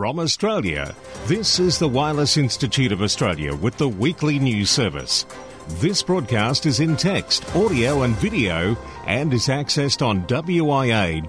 From 0.00 0.18
Australia, 0.18 0.96
this 1.26 1.60
is 1.60 1.78
the 1.78 1.86
Wireless 1.86 2.38
Institute 2.38 2.90
of 2.90 3.02
Australia 3.02 3.54
with 3.54 3.76
the 3.76 3.90
weekly 3.90 4.38
news 4.38 4.70
service. 4.70 5.26
This 5.72 6.02
broadcast 6.02 6.64
is 6.64 6.80
in 6.80 6.96
text, 6.96 7.44
audio, 7.54 8.00
and 8.04 8.16
video 8.16 8.78
and 9.06 9.30
is 9.34 9.48
accessed 9.48 10.00
on 10.00 10.22
wia.org.au. 10.26 11.28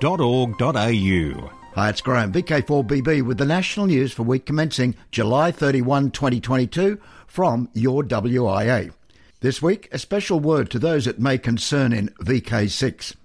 Hi, 1.75 1.89
it's 1.89 1.99
Graham, 1.99 2.31
VK4BB, 2.31 3.23
with 3.23 3.39
the 3.39 3.45
national 3.45 3.87
news 3.87 4.13
for 4.13 4.23
week 4.23 4.45
commencing 4.45 4.95
July 5.11 5.51
31, 5.51 6.11
2022, 6.11 6.97
from 7.27 7.67
your 7.73 8.03
WIA. 8.03 8.93
This 9.41 9.61
week, 9.61 9.89
a 9.91 9.99
special 9.99 10.39
word 10.39 10.71
to 10.71 10.79
those 10.79 11.07
it 11.07 11.19
may 11.19 11.37
concern 11.37 11.91
in 11.91 12.07
VK6. 12.21 13.17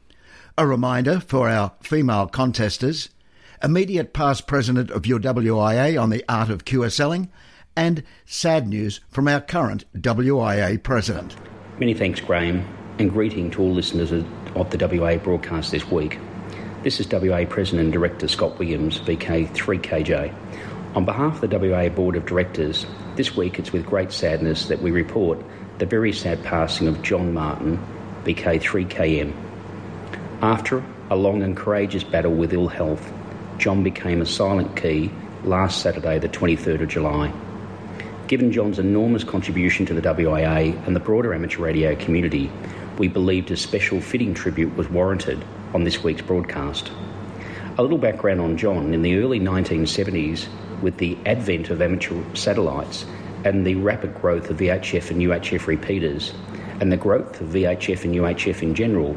A 0.58 0.66
reminder 0.66 1.20
for 1.20 1.48
our 1.48 1.70
female 1.82 2.26
contesters, 2.26 3.10
immediate 3.62 4.12
past 4.12 4.46
president 4.46 4.90
of 4.90 5.06
your 5.06 5.18
WIA 5.18 6.00
on 6.00 6.10
the 6.10 6.24
art 6.28 6.50
of 6.50 6.64
QSLing, 6.64 7.28
and 7.76 8.02
sad 8.24 8.68
news 8.68 9.00
from 9.08 9.28
our 9.28 9.40
current 9.40 9.84
WIA 9.94 10.82
president. 10.82 11.36
Many 11.78 11.94
thanks, 11.94 12.20
Graham, 12.20 12.66
and 12.98 13.10
greeting 13.10 13.50
to 13.50 13.62
all 13.62 13.72
listeners 13.72 14.12
of 14.12 14.24
the 14.70 14.78
WIA 14.78 15.22
broadcast 15.22 15.70
this 15.70 15.90
week. 15.90 16.18
This 16.82 17.00
is 17.00 17.06
WIA 17.06 17.48
President 17.48 17.84
and 17.84 17.92
Director 17.92 18.28
Scott 18.28 18.58
Williams, 18.58 19.00
VK3KJ. 19.00 20.34
On 20.94 21.04
behalf 21.04 21.42
of 21.42 21.50
the 21.50 21.58
WIA 21.58 21.94
Board 21.94 22.16
of 22.16 22.24
Directors, 22.24 22.86
this 23.16 23.36
week 23.36 23.58
it's 23.58 23.72
with 23.72 23.84
great 23.84 24.12
sadness 24.12 24.68
that 24.68 24.80
we 24.80 24.90
report 24.90 25.38
the 25.78 25.84
very 25.84 26.12
sad 26.12 26.42
passing 26.44 26.88
of 26.88 27.02
John 27.02 27.34
Martin, 27.34 27.78
VK3KM. 28.24 29.34
After 30.40 30.82
a 31.10 31.16
long 31.16 31.42
and 31.42 31.54
courageous 31.56 32.04
battle 32.04 32.32
with 32.32 32.54
ill 32.54 32.68
health, 32.68 33.12
John 33.58 33.82
became 33.82 34.20
a 34.20 34.26
silent 34.26 34.76
key 34.76 35.10
last 35.42 35.80
Saturday, 35.80 36.18
the 36.18 36.28
23rd 36.28 36.82
of 36.82 36.88
July. 36.88 37.32
Given 38.26 38.52
John's 38.52 38.78
enormous 38.78 39.24
contribution 39.24 39.86
to 39.86 39.94
the 39.94 40.02
WIA 40.02 40.86
and 40.86 40.94
the 40.94 41.00
broader 41.00 41.32
amateur 41.32 41.62
radio 41.62 41.96
community, 41.96 42.50
we 42.98 43.08
believed 43.08 43.50
a 43.50 43.56
special 43.56 44.00
fitting 44.00 44.34
tribute 44.34 44.76
was 44.76 44.90
warranted 44.90 45.42
on 45.72 45.84
this 45.84 46.02
week's 46.02 46.22
broadcast. 46.22 46.92
A 47.78 47.82
little 47.82 47.98
background 47.98 48.40
on 48.40 48.56
John 48.56 48.92
in 48.92 49.02
the 49.02 49.16
early 49.16 49.40
1970s, 49.40 50.48
with 50.82 50.98
the 50.98 51.16
advent 51.24 51.70
of 51.70 51.80
amateur 51.80 52.22
satellites 52.34 53.06
and 53.44 53.66
the 53.66 53.76
rapid 53.76 54.14
growth 54.20 54.50
of 54.50 54.58
VHF 54.58 55.10
and 55.10 55.22
UHF 55.22 55.66
repeaters, 55.66 56.34
and 56.80 56.92
the 56.92 56.96
growth 56.96 57.40
of 57.40 57.48
VHF 57.48 58.04
and 58.04 58.14
UHF 58.14 58.62
in 58.62 58.74
general, 58.74 59.16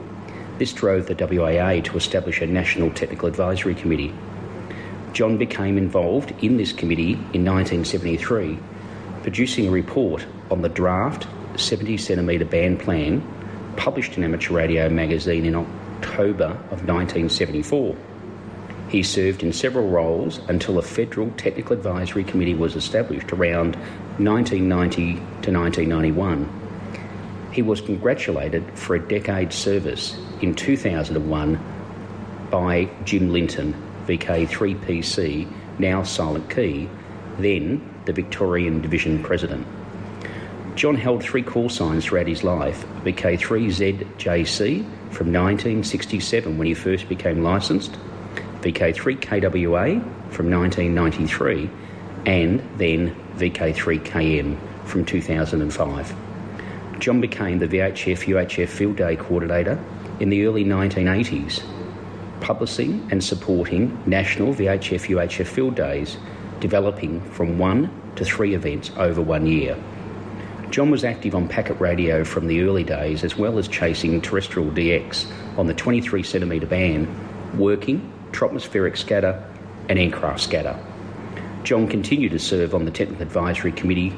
this 0.59 0.71
drove 0.71 1.07
the 1.07 1.15
WIA 1.15 1.83
to 1.85 1.97
establish 1.97 2.41
a 2.41 2.47
National 2.47 2.91
Technical 2.91 3.27
Advisory 3.27 3.75
Committee. 3.75 4.13
John 5.13 5.37
became 5.37 5.77
involved 5.77 6.33
in 6.43 6.57
this 6.57 6.71
committee 6.71 7.13
in 7.13 7.45
1973, 7.45 8.57
producing 9.23 9.67
a 9.67 9.71
report 9.71 10.25
on 10.49 10.61
the 10.61 10.69
draft 10.69 11.27
70 11.59 11.97
centimetre 11.97 12.45
band 12.45 12.79
plan 12.79 13.21
published 13.75 14.17
in 14.17 14.23
Amateur 14.23 14.53
Radio 14.53 14.89
magazine 14.89 15.45
in 15.45 15.55
October 15.55 16.51
of 16.71 16.85
1974. 16.87 17.95
He 18.89 19.03
served 19.03 19.43
in 19.43 19.53
several 19.53 19.87
roles 19.87 20.39
until 20.49 20.79
a 20.79 20.81
Federal 20.81 21.29
Technical 21.31 21.73
Advisory 21.77 22.23
Committee 22.23 22.55
was 22.55 22.75
established 22.75 23.31
around 23.31 23.75
1990 24.17 25.13
to 25.43 25.51
1991. 25.51 27.49
He 27.51 27.61
was 27.61 27.81
congratulated 27.81 28.63
for 28.77 28.95
a 28.95 29.07
decade's 29.07 29.55
service 29.55 30.17
in 30.41 30.55
2001 30.55 31.59
by 32.49 32.89
Jim 33.05 33.31
Linton, 33.31 33.73
VK3PC, 34.09 35.47
now 35.77 36.01
Silent 36.01 36.49
Key, 36.49 36.89
then 37.37 37.79
the 38.05 38.13
Victorian 38.13 38.81
Division 38.81 39.21
President. 39.21 39.65
John 40.75 40.95
held 40.95 41.21
three 41.21 41.43
call 41.43 41.69
signs 41.69 42.05
throughout 42.05 42.27
his 42.27 42.43
life 42.43 42.85
VK3ZJC 43.03 44.83
from 45.11 45.31
1967 45.31 46.57
when 46.57 46.67
he 46.67 46.73
first 46.73 47.07
became 47.07 47.43
licensed, 47.43 47.97
VK3KWA 48.61 50.01
from 50.31 50.49
1993, 50.49 51.69
and 52.25 52.61
then 52.77 53.15
VK3KM 53.35 54.57
from 54.85 55.05
2005. 55.05 56.15
John 56.99 57.21
became 57.21 57.59
the 57.59 57.67
VHF 57.67 58.25
UHF 58.25 58.69
Field 58.69 58.95
Day 58.95 59.15
Coordinator 59.15 59.79
in 60.19 60.29
the 60.29 60.45
early 60.45 60.65
1980s, 60.65 61.63
publishing 62.41 63.07
and 63.11 63.23
supporting 63.23 64.01
national 64.05 64.53
VHF 64.53 65.07
UHF 65.07 65.47
Field 65.47 65.75
Days, 65.75 66.17
developing 66.59 67.21
from 67.31 67.57
one 67.57 67.89
to 68.15 68.25
three 68.25 68.53
events 68.53 68.91
over 68.97 69.21
one 69.21 69.45
year. 69.45 69.77
John 70.69 70.91
was 70.91 71.03
active 71.03 71.33
on 71.33 71.47
packet 71.47 71.79
radio 71.79 72.23
from 72.23 72.47
the 72.47 72.61
early 72.61 72.83
days 72.83 73.23
as 73.23 73.35
well 73.35 73.57
as 73.57 73.67
chasing 73.67 74.21
terrestrial 74.21 74.69
DX 74.69 75.25
on 75.57 75.65
the 75.65 75.73
23 75.73 76.21
centimetre 76.21 76.67
band, 76.67 77.07
working 77.57 78.13
tropospheric 78.31 78.95
scatter 78.95 79.43
and 79.89 79.97
aircraft 79.97 80.41
scatter. 80.41 80.77
John 81.63 81.87
continued 81.87 82.31
to 82.33 82.39
serve 82.39 82.75
on 82.75 82.85
the 82.85 82.91
Technical 82.91 83.23
Advisory 83.23 83.71
Committee 83.71 84.15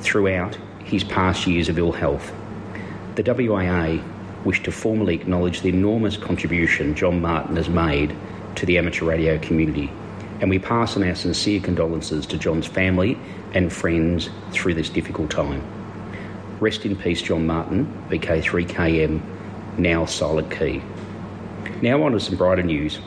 throughout 0.00 0.58
his 0.84 1.04
past 1.04 1.46
years 1.46 1.68
of 1.68 1.78
ill 1.78 1.92
health. 1.92 2.32
The 3.14 3.22
WIA 3.22 4.02
wish 4.46 4.62
to 4.62 4.70
formally 4.70 5.16
acknowledge 5.16 5.62
the 5.62 5.68
enormous 5.68 6.16
contribution 6.16 6.94
John 6.94 7.20
Martin 7.20 7.56
has 7.56 7.68
made 7.68 8.14
to 8.54 8.64
the 8.64 8.78
amateur 8.78 9.04
radio 9.04 9.38
community, 9.38 9.90
and 10.40 10.48
we 10.48 10.60
pass 10.60 10.96
on 10.96 11.02
our 11.02 11.16
sincere 11.16 11.58
condolences 11.60 12.24
to 12.26 12.38
John's 12.38 12.68
family 12.68 13.18
and 13.54 13.72
friends 13.72 14.30
through 14.52 14.74
this 14.74 14.88
difficult 14.88 15.32
time. 15.32 15.64
Rest 16.60 16.86
in 16.86 16.94
peace, 16.94 17.20
John 17.20 17.44
Martin, 17.44 17.92
VK3KM, 18.08 19.20
now 19.78 20.04
Silent 20.06 20.52
Key. 20.52 20.80
Now 21.82 22.04
on 22.04 22.12
to 22.12 22.20
some 22.20 22.36
brighter 22.36 22.62
news. 22.62 23.00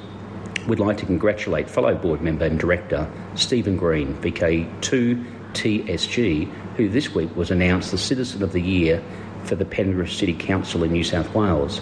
We'd 0.68 0.80
like 0.80 0.98
to 0.98 1.06
congratulate 1.06 1.70
fellow 1.70 1.96
board 1.96 2.22
member 2.22 2.44
and 2.46 2.60
director 2.60 3.10
Stephen 3.36 3.78
Green, 3.78 4.14
VK2TSG, 4.16 6.50
who 6.76 6.90
this 6.90 7.16
week 7.16 7.34
was 7.36 7.50
announced 7.50 7.92
the 7.92 7.98
Citizen 7.98 8.44
of 8.44 8.52
the 8.52 8.62
Year 8.62 9.02
for 9.44 9.56
the 9.56 9.66
Penrith 9.66 10.12
City 10.12 10.34
Council 10.34 10.84
in 10.84 10.92
New 10.92 11.04
South 11.04 11.34
Wales. 11.34 11.82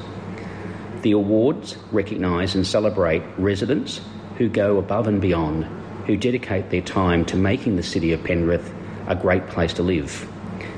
The 1.01 1.11
awards 1.11 1.77
recognise 1.91 2.55
and 2.55 2.65
celebrate 2.65 3.23
residents 3.37 4.01
who 4.37 4.49
go 4.49 4.77
above 4.77 5.07
and 5.07 5.21
beyond, 5.21 5.65
who 6.05 6.17
dedicate 6.17 6.69
their 6.69 6.81
time 6.81 7.25
to 7.25 7.35
making 7.35 7.75
the 7.75 7.83
city 7.83 8.13
of 8.13 8.23
Penrith 8.23 8.73
a 9.07 9.15
great 9.15 9.47
place 9.47 9.73
to 9.73 9.83
live. 9.83 10.27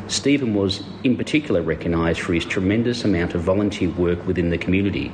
Stephen 0.08 0.54
was 0.54 0.84
in 1.04 1.16
particular 1.16 1.62
recognised 1.62 2.20
for 2.22 2.34
his 2.34 2.46
tremendous 2.46 3.04
amount 3.04 3.36
of 3.36 3.42
volunteer 3.42 3.90
work 3.92 4.26
within 4.26 4.50
the 4.50 4.58
community. 4.58 5.12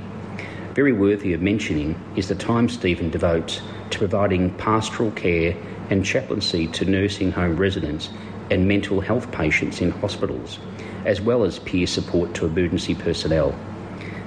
Very 0.73 0.93
worthy 0.93 1.33
of 1.33 1.41
mentioning 1.41 1.99
is 2.15 2.27
the 2.27 2.35
time 2.35 2.69
Stephen 2.69 3.09
devotes 3.09 3.61
to 3.89 3.97
providing 3.97 4.53
pastoral 4.55 5.11
care 5.11 5.55
and 5.89 6.05
chaplaincy 6.05 6.67
to 6.67 6.85
nursing 6.85 7.31
home 7.31 7.57
residents 7.57 8.09
and 8.51 8.67
mental 8.67 9.01
health 9.01 9.31
patients 9.31 9.81
in 9.81 9.91
hospitals, 9.91 10.59
as 11.05 11.21
well 11.21 11.43
as 11.43 11.59
peer 11.59 11.87
support 11.87 12.33
to 12.33 12.45
emergency 12.45 12.95
personnel. 12.95 13.55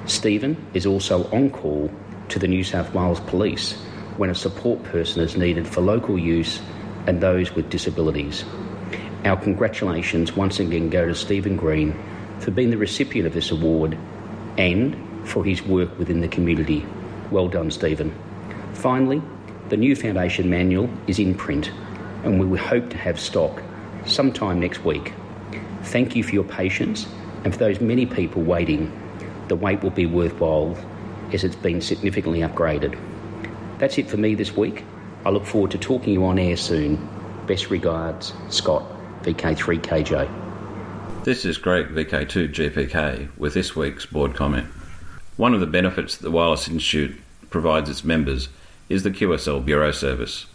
Stephen 0.07 0.57
is 0.75 0.87
also 0.87 1.29
on 1.31 1.51
call 1.51 1.91
to 2.29 2.39
the 2.39 2.49
New 2.49 2.65
South 2.65 2.93
Wales 2.95 3.21
Police 3.21 3.75
when 4.17 4.31
a 4.31 4.35
support 4.35 4.83
person 4.85 5.23
is 5.23 5.37
needed 5.37 5.67
for 5.67 5.81
local 5.81 6.19
use 6.19 6.61
and 7.07 7.21
those 7.21 7.55
with 7.55 7.71
disabilities. 7.71 8.45
Our 9.25 9.37
congratulations 9.37 10.35
once 10.35 10.61
again 10.61 10.91
go 10.91 11.07
to 11.07 11.15
Stephen 11.15 11.57
Green 11.57 11.99
for 12.39 12.51
being 12.51 12.71
the 12.71 12.77
recipient 12.77 13.27
of 13.27 13.35
this 13.35 13.51
award 13.51 13.97
and 14.57 14.97
for 15.29 15.45
his 15.45 15.63
work 15.63 15.99
within 15.99 16.21
the 16.21 16.29
community. 16.29 16.87
Well 17.31 17.49
done, 17.49 17.71
Stephen. 17.71 18.15
Finally, 18.75 19.23
the 19.69 19.77
new 19.77 19.95
Foundation 19.95 20.49
manual 20.49 20.89
is 21.07 21.19
in 21.19 21.35
print 21.35 21.71
and 22.25 22.51
we 22.51 22.59
hope 22.59 22.91
to 22.91 22.97
have 22.97 23.21
stock 23.21 23.63
sometime 24.07 24.61
next 24.61 24.85
week. 24.85 25.13
Thank 25.85 26.17
you 26.17 26.23
for 26.23 26.33
your 26.33 26.45
patience 26.45 27.07
and 27.45 27.53
for 27.53 27.59
those 27.59 27.81
many 27.81 28.07
people 28.07 28.43
waiting. 28.43 28.93
The 29.49 29.57
wait 29.57 29.83
will 29.83 29.91
be 29.91 30.07
worthwhile 30.07 30.77
as 31.33 31.45
it's 31.45 31.57
been 31.57 31.81
significantly 31.81 32.41
upgraded. 32.41 32.99
That's 33.79 33.99
it 33.99 34.09
for 34.09 34.17
me 34.17 34.35
this 34.35 34.57
week. 34.57 34.85
I 35.25 35.31
look 35.31 35.45
forward 35.45 35.71
to 35.73 35.79
talking 35.79 36.13
you 36.13 36.25
on 36.25 36.39
air 36.39 36.57
soon. 36.57 37.09
Best 37.47 37.71
regards, 37.71 38.33
Scott, 38.51 38.85
VK3KJ. 39.23 41.25
This 41.25 41.45
is 41.45 41.59
Greg, 41.59 41.89
VK2GPK, 41.89 43.37
with 43.37 43.55
this 43.55 43.77
week's 43.77 44.07
board 44.07 44.35
comment. 44.35 44.67
One 45.37 45.55
of 45.55 45.61
the 45.61 45.67
benefits 45.67 46.17
that 46.17 46.25
the 46.25 46.31
Wireless 46.31 46.69
Institute 46.69 47.21
provides 47.51 47.89
its 47.89 48.05
members 48.05 48.49
is 48.89 49.03
the 49.03 49.11
QSL 49.11 49.65
Bureau 49.65 49.93
service. 49.93 50.47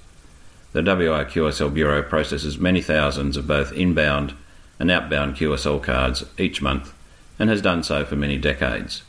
The 0.73 0.81
WI 0.81 1.25
QSL 1.25 1.73
Bureau 1.73 2.01
processes 2.01 2.57
many 2.57 2.81
thousands 2.81 3.37
of 3.37 3.47
both 3.47 3.71
inbound 3.73 4.33
and 4.79 4.91
outbound 4.91 5.35
QSL 5.35 5.81
cards 5.81 6.23
each 6.37 6.61
month 6.61 6.93
and 7.39 7.49
has 7.49 7.61
done 7.61 7.83
so 7.83 8.05
for 8.05 8.15
many 8.15 8.37
decades. 8.37 9.03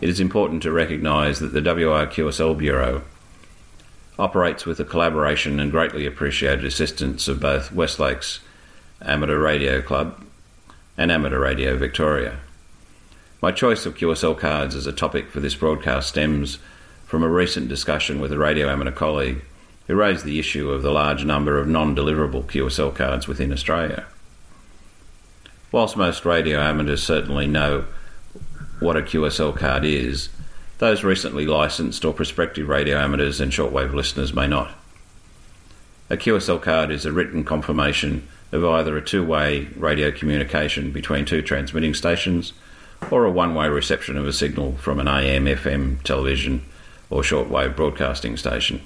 It 0.00 0.08
is 0.08 0.20
important 0.20 0.62
to 0.62 0.72
recognise 0.72 1.38
that 1.38 1.52
the 1.52 1.60
WI 1.60 2.06
QSL 2.06 2.58
Bureau 2.58 3.02
operates 4.18 4.64
with 4.64 4.78
the 4.78 4.84
collaboration 4.84 5.58
and 5.58 5.70
greatly 5.70 6.06
appreciated 6.06 6.64
assistance 6.64 7.26
of 7.26 7.40
both 7.40 7.72
Westlakes 7.72 8.40
Amateur 9.02 9.38
Radio 9.38 9.80
Club 9.80 10.24
and 10.96 11.10
Amateur 11.10 11.40
Radio 11.40 11.76
Victoria. 11.76 12.38
My 13.42 13.50
choice 13.50 13.84
of 13.86 13.96
QSL 13.96 14.38
cards 14.38 14.74
as 14.74 14.86
a 14.86 14.92
topic 14.92 15.30
for 15.30 15.40
this 15.40 15.54
broadcast 15.54 16.08
stems 16.08 16.58
from 17.04 17.22
a 17.22 17.28
recent 17.28 17.68
discussion 17.68 18.20
with 18.20 18.32
a 18.32 18.38
radio 18.38 18.68
amateur 18.68 18.92
colleague 18.92 19.42
who 19.86 19.94
raised 19.94 20.24
the 20.24 20.38
issue 20.38 20.70
of 20.70 20.82
the 20.82 20.90
large 20.90 21.24
number 21.24 21.58
of 21.58 21.68
non 21.68 21.94
deliverable 21.94 22.44
QSL 22.44 22.94
cards 22.94 23.28
within 23.28 23.52
Australia. 23.52 24.06
Whilst 25.74 25.96
most 25.96 26.24
radio 26.24 26.60
amateurs 26.60 27.02
certainly 27.02 27.48
know 27.48 27.86
what 28.78 28.96
a 28.96 29.02
QSL 29.02 29.56
card 29.56 29.84
is, 29.84 30.28
those 30.78 31.02
recently 31.02 31.46
licensed 31.46 32.04
or 32.04 32.14
prospective 32.14 32.68
radio 32.68 32.96
amateurs 32.96 33.40
and 33.40 33.50
shortwave 33.50 33.92
listeners 33.92 34.32
may 34.32 34.46
not. 34.46 34.72
A 36.08 36.16
QSL 36.16 36.62
card 36.62 36.92
is 36.92 37.04
a 37.04 37.10
written 37.10 37.42
confirmation 37.42 38.28
of 38.52 38.64
either 38.64 38.96
a 38.96 39.02
two 39.02 39.26
way 39.26 39.66
radio 39.74 40.12
communication 40.12 40.92
between 40.92 41.24
two 41.24 41.42
transmitting 41.42 41.92
stations 41.92 42.52
or 43.10 43.24
a 43.24 43.32
one 43.32 43.56
way 43.56 43.66
reception 43.68 44.16
of 44.16 44.28
a 44.28 44.32
signal 44.32 44.76
from 44.76 45.00
an 45.00 45.08
AM, 45.08 45.46
FM, 45.46 46.00
television, 46.04 46.64
or 47.10 47.22
shortwave 47.22 47.74
broadcasting 47.74 48.36
station. 48.36 48.80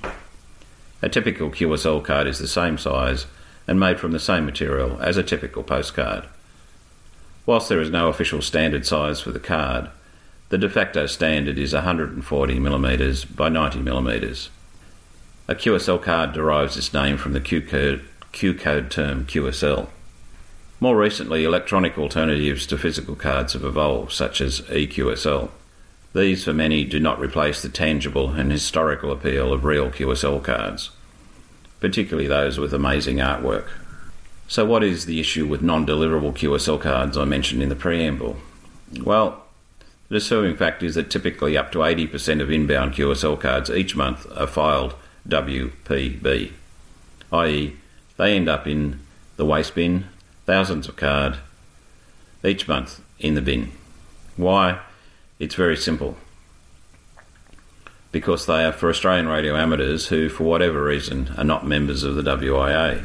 A 1.02 1.10
typical 1.10 1.50
QSL 1.50 2.02
card 2.02 2.26
is 2.26 2.38
the 2.38 2.48
same 2.48 2.78
size 2.78 3.26
and 3.66 3.78
made 3.78 4.00
from 4.00 4.12
the 4.12 4.18
same 4.18 4.46
material 4.46 4.98
as 5.02 5.18
a 5.18 5.22
typical 5.22 5.62
postcard. 5.62 6.24
Whilst 7.48 7.70
there 7.70 7.80
is 7.80 7.88
no 7.88 8.08
official 8.08 8.42
standard 8.42 8.84
size 8.84 9.22
for 9.22 9.30
the 9.30 9.40
card, 9.40 9.88
the 10.50 10.58
de 10.58 10.68
facto 10.68 11.06
standard 11.06 11.56
is 11.56 11.72
140mm 11.72 13.36
by 13.36 13.48
90mm. 13.48 14.48
A 15.48 15.54
QSL 15.54 16.02
card 16.02 16.34
derives 16.34 16.76
its 16.76 16.92
name 16.92 17.16
from 17.16 17.32
the 17.32 17.40
Q 17.40 17.62
code, 17.62 18.04
Q 18.32 18.52
code 18.52 18.90
term 18.90 19.24
QSL. 19.24 19.88
More 20.78 20.98
recently, 20.98 21.44
electronic 21.44 21.96
alternatives 21.96 22.66
to 22.66 22.76
physical 22.76 23.16
cards 23.16 23.54
have 23.54 23.64
evolved, 23.64 24.12
such 24.12 24.42
as 24.42 24.60
EQSL. 24.60 25.48
These, 26.14 26.44
for 26.44 26.52
many, 26.52 26.84
do 26.84 27.00
not 27.00 27.18
replace 27.18 27.62
the 27.62 27.70
tangible 27.70 28.28
and 28.28 28.52
historical 28.52 29.10
appeal 29.10 29.54
of 29.54 29.64
real 29.64 29.88
QSL 29.88 30.44
cards, 30.44 30.90
particularly 31.80 32.28
those 32.28 32.58
with 32.58 32.74
amazing 32.74 33.16
artwork. 33.16 33.68
So, 34.50 34.64
what 34.64 34.82
is 34.82 35.04
the 35.04 35.20
issue 35.20 35.46
with 35.46 35.60
non 35.60 35.86
deliverable 35.86 36.32
QSL 36.32 36.80
cards 36.80 37.18
I 37.18 37.26
mentioned 37.26 37.62
in 37.62 37.68
the 37.68 37.76
preamble? 37.76 38.38
Well, 39.02 39.44
the 40.08 40.14
disturbing 40.14 40.56
fact 40.56 40.82
is 40.82 40.94
that 40.94 41.10
typically 41.10 41.58
up 41.58 41.70
to 41.72 41.78
80% 41.78 42.40
of 42.40 42.50
inbound 42.50 42.94
QSL 42.94 43.38
cards 43.38 43.68
each 43.68 43.94
month 43.94 44.26
are 44.34 44.46
filed 44.46 44.94
WPB, 45.28 46.52
i.e., 47.32 47.76
they 48.16 48.34
end 48.34 48.48
up 48.48 48.66
in 48.66 49.00
the 49.36 49.44
waste 49.44 49.74
bin, 49.74 50.06
thousands 50.46 50.88
of 50.88 50.96
card 50.96 51.36
each 52.42 52.66
month 52.66 53.02
in 53.18 53.34
the 53.34 53.42
bin. 53.42 53.70
Why? 54.36 54.80
It's 55.38 55.54
very 55.54 55.76
simple. 55.76 56.16
Because 58.12 58.46
they 58.46 58.64
are 58.64 58.72
for 58.72 58.88
Australian 58.88 59.28
radio 59.28 59.56
amateurs 59.56 60.06
who, 60.06 60.30
for 60.30 60.44
whatever 60.44 60.82
reason, 60.82 61.34
are 61.36 61.44
not 61.44 61.66
members 61.66 62.02
of 62.02 62.14
the 62.14 62.22
WIA. 62.22 63.04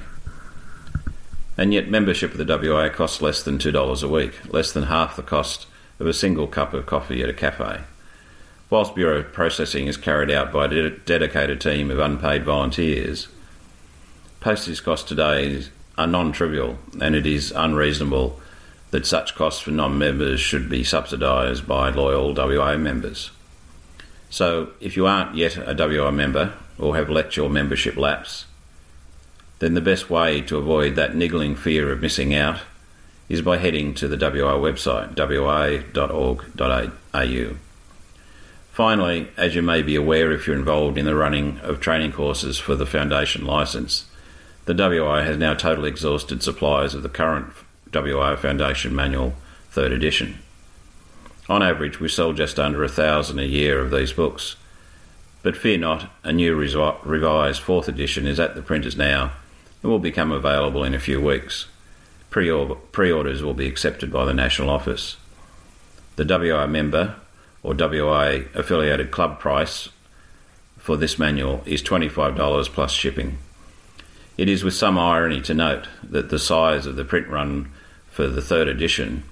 And 1.58 1.74
yet, 1.74 1.90
membership 1.90 2.32
of 2.32 2.38
the 2.38 2.46
WIA 2.46 2.92
costs 2.92 3.22
less 3.22 3.44
than 3.44 3.60
$2 3.60 4.04
a 4.04 4.08
week, 4.08 4.54
less 4.54 4.72
than 4.72 4.84
half 4.84 5.16
the 5.16 5.22
cost 5.22 5.68
of 6.00 6.08
a 6.08 6.14
single 6.14 6.48
cup 6.48 6.74
of 6.74 6.86
coffee 6.86 7.22
at 7.22 7.30
a 7.30 7.34
cafe. 7.34 7.82
Whilst 8.70 8.96
bureau 8.96 9.22
processing 9.22 9.88
is 9.88 9.98
carried 9.98 10.32
out 10.32 10.52
by 10.52 10.66
a 10.66 10.90
dedicated 10.90 11.62
team 11.62 11.92
of 11.92 12.00
unpaid 12.00 12.44
volunteers, 12.44 13.28
postage 14.40 14.84
costs 14.84 15.08
today 15.08 15.64
are 15.96 16.08
non 16.08 16.32
trivial 16.32 16.80
and 17.00 17.14
it 17.16 17.28
is 17.28 17.52
unreasonable 17.52 18.40
that 18.90 19.06
such 19.06 19.36
costs 19.36 19.62
for 19.62 19.72
non 19.72 19.98
members 19.98 20.40
should 20.40 20.70
be 20.70 20.84
subsidised 20.84 21.68
by 21.68 21.90
loyal 21.90 22.34
WIA 22.34 22.80
members. 22.80 23.30
So, 24.32 24.70
if 24.80 24.98
you 24.98 25.06
aren't 25.06 25.36
yet 25.36 25.58
a 25.58 25.76
WIA 25.76 26.12
member 26.12 26.54
or 26.80 26.96
have 26.96 27.10
let 27.10 27.38
your 27.38 27.50
membership 27.50 27.96
lapse, 27.96 28.46
then 29.64 29.76
the 29.76 29.82
best 29.82 30.10
way 30.10 30.42
to 30.42 30.58
avoid 30.58 30.96
that 30.96 31.16
niggling 31.16 31.56
fear 31.56 31.90
of 31.90 32.02
missing 32.02 32.34
out 32.36 32.60
is 33.30 33.42
by 33.42 33.58
heading 33.58 33.94
to 33.94 34.10
the 34.10 34.18
WIA 34.18 34.58
website, 34.58 35.16
wia.org.au. 35.96 36.46
Finally, 38.72 39.28
as 39.38 39.56
you 39.56 39.62
may 39.62 39.82
be 39.82 39.96
aware 39.96 40.32
if 40.32 40.46
you're 40.46 40.56
involved 40.56 40.98
in 40.98 41.06
the 41.06 41.16
running 41.16 41.60
of 41.60 41.80
training 41.80 42.12
courses 42.12 42.60
for 42.60 42.76
the 42.76 42.86
Foundation 42.86 43.46
licence, 43.46 44.06
the 44.66 44.74
WIA 44.74 45.24
has 45.24 45.38
now 45.38 45.54
totally 45.54 45.90
exhausted 45.90 46.44
supplies 46.44 46.94
of 46.94 47.02
the 47.02 47.08
current 47.08 47.48
WIA 47.94 48.36
Foundation 48.36 48.94
Manual, 48.94 49.34
3rd 49.74 49.94
edition. 49.94 50.40
On 51.48 51.64
average, 51.64 52.00
we 52.00 52.10
sell 52.10 52.34
just 52.34 52.60
under 52.60 52.84
a 52.84 52.90
thousand 52.90 53.40
a 53.40 53.46
year 53.46 53.80
of 53.80 53.92
these 53.92 54.12
books. 54.12 54.58
But 55.42 55.56
fear 55.56 55.78
not, 55.78 56.12
a 56.24 56.34
new 56.34 56.56
revised 56.56 57.62
4th 57.62 57.88
edition 57.88 58.28
is 58.28 58.40
at 58.40 58.56
the 58.56 58.62
printers 58.62 58.98
now 58.98 59.32
and 59.84 59.92
will 59.92 60.00
become 60.00 60.32
available 60.32 60.84
in 60.84 60.96
a 60.96 61.00
few 61.00 61.22
weeks. 61.22 61.68
Pre 62.30 62.50
orders 62.50 63.44
will 63.44 63.54
be 63.54 63.68
accepted 63.68 64.12
by 64.12 64.26
the 64.26 64.34
National 64.34 64.72
Office. 64.72 65.18
The 66.16 66.26
WI 66.26 66.66
member 66.66 67.18
or 67.62 67.74
WIA 67.74 68.54
affiliated 68.56 69.12
club 69.12 69.40
price 69.40 69.90
for 70.78 70.98
this 70.98 71.20
manual 71.20 71.62
is 71.66 71.84
$25 71.84 72.66
plus 72.68 72.92
shipping. 72.92 73.38
It 74.36 74.50
is 74.50 74.64
with 74.64 74.74
some 74.74 74.98
irony 74.98 75.42
to 75.42 75.54
note 75.54 75.88
that 76.04 76.30
the 76.30 76.40
size 76.40 76.86
of 76.86 76.96
the 76.96 77.06
print 77.06 77.28
run 77.28 77.72
for 78.10 78.28
the 78.28 78.42
third 78.42 78.68
edition 78.68 79.24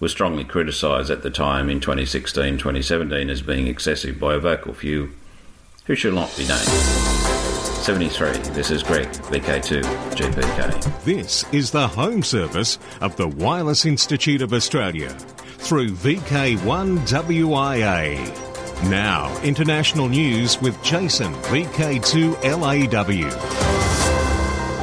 was 0.00 0.12
strongly 0.12 0.44
criticised 0.44 1.10
at 1.10 1.22
the 1.22 1.30
time 1.30 1.70
in 1.70 1.80
2016 1.80 2.58
2017 2.58 3.30
as 3.30 3.42
being 3.42 3.66
excessive 3.66 4.18
by 4.18 4.34
a 4.34 4.38
vocal 4.38 4.74
few 4.74 5.12
who 5.84 5.94
shall 5.94 6.12
not 6.12 6.34
be 6.36 6.46
named. 6.46 7.05
73. 7.86 8.32
This 8.52 8.70
is 8.72 8.82
Greg, 8.82 9.06
VK2, 9.06 9.80
GPK. 10.16 11.04
This 11.04 11.44
is 11.52 11.70
the 11.70 11.86
home 11.86 12.24
service 12.24 12.80
of 13.00 13.14
the 13.14 13.28
Wireless 13.28 13.86
Institute 13.86 14.42
of 14.42 14.52
Australia 14.52 15.10
through 15.10 15.90
VK1WIA. 15.90 18.16
Now, 18.90 19.40
international 19.42 20.08
news 20.08 20.60
with 20.60 20.82
Jason, 20.82 21.32
VK2LAW. 21.44 23.30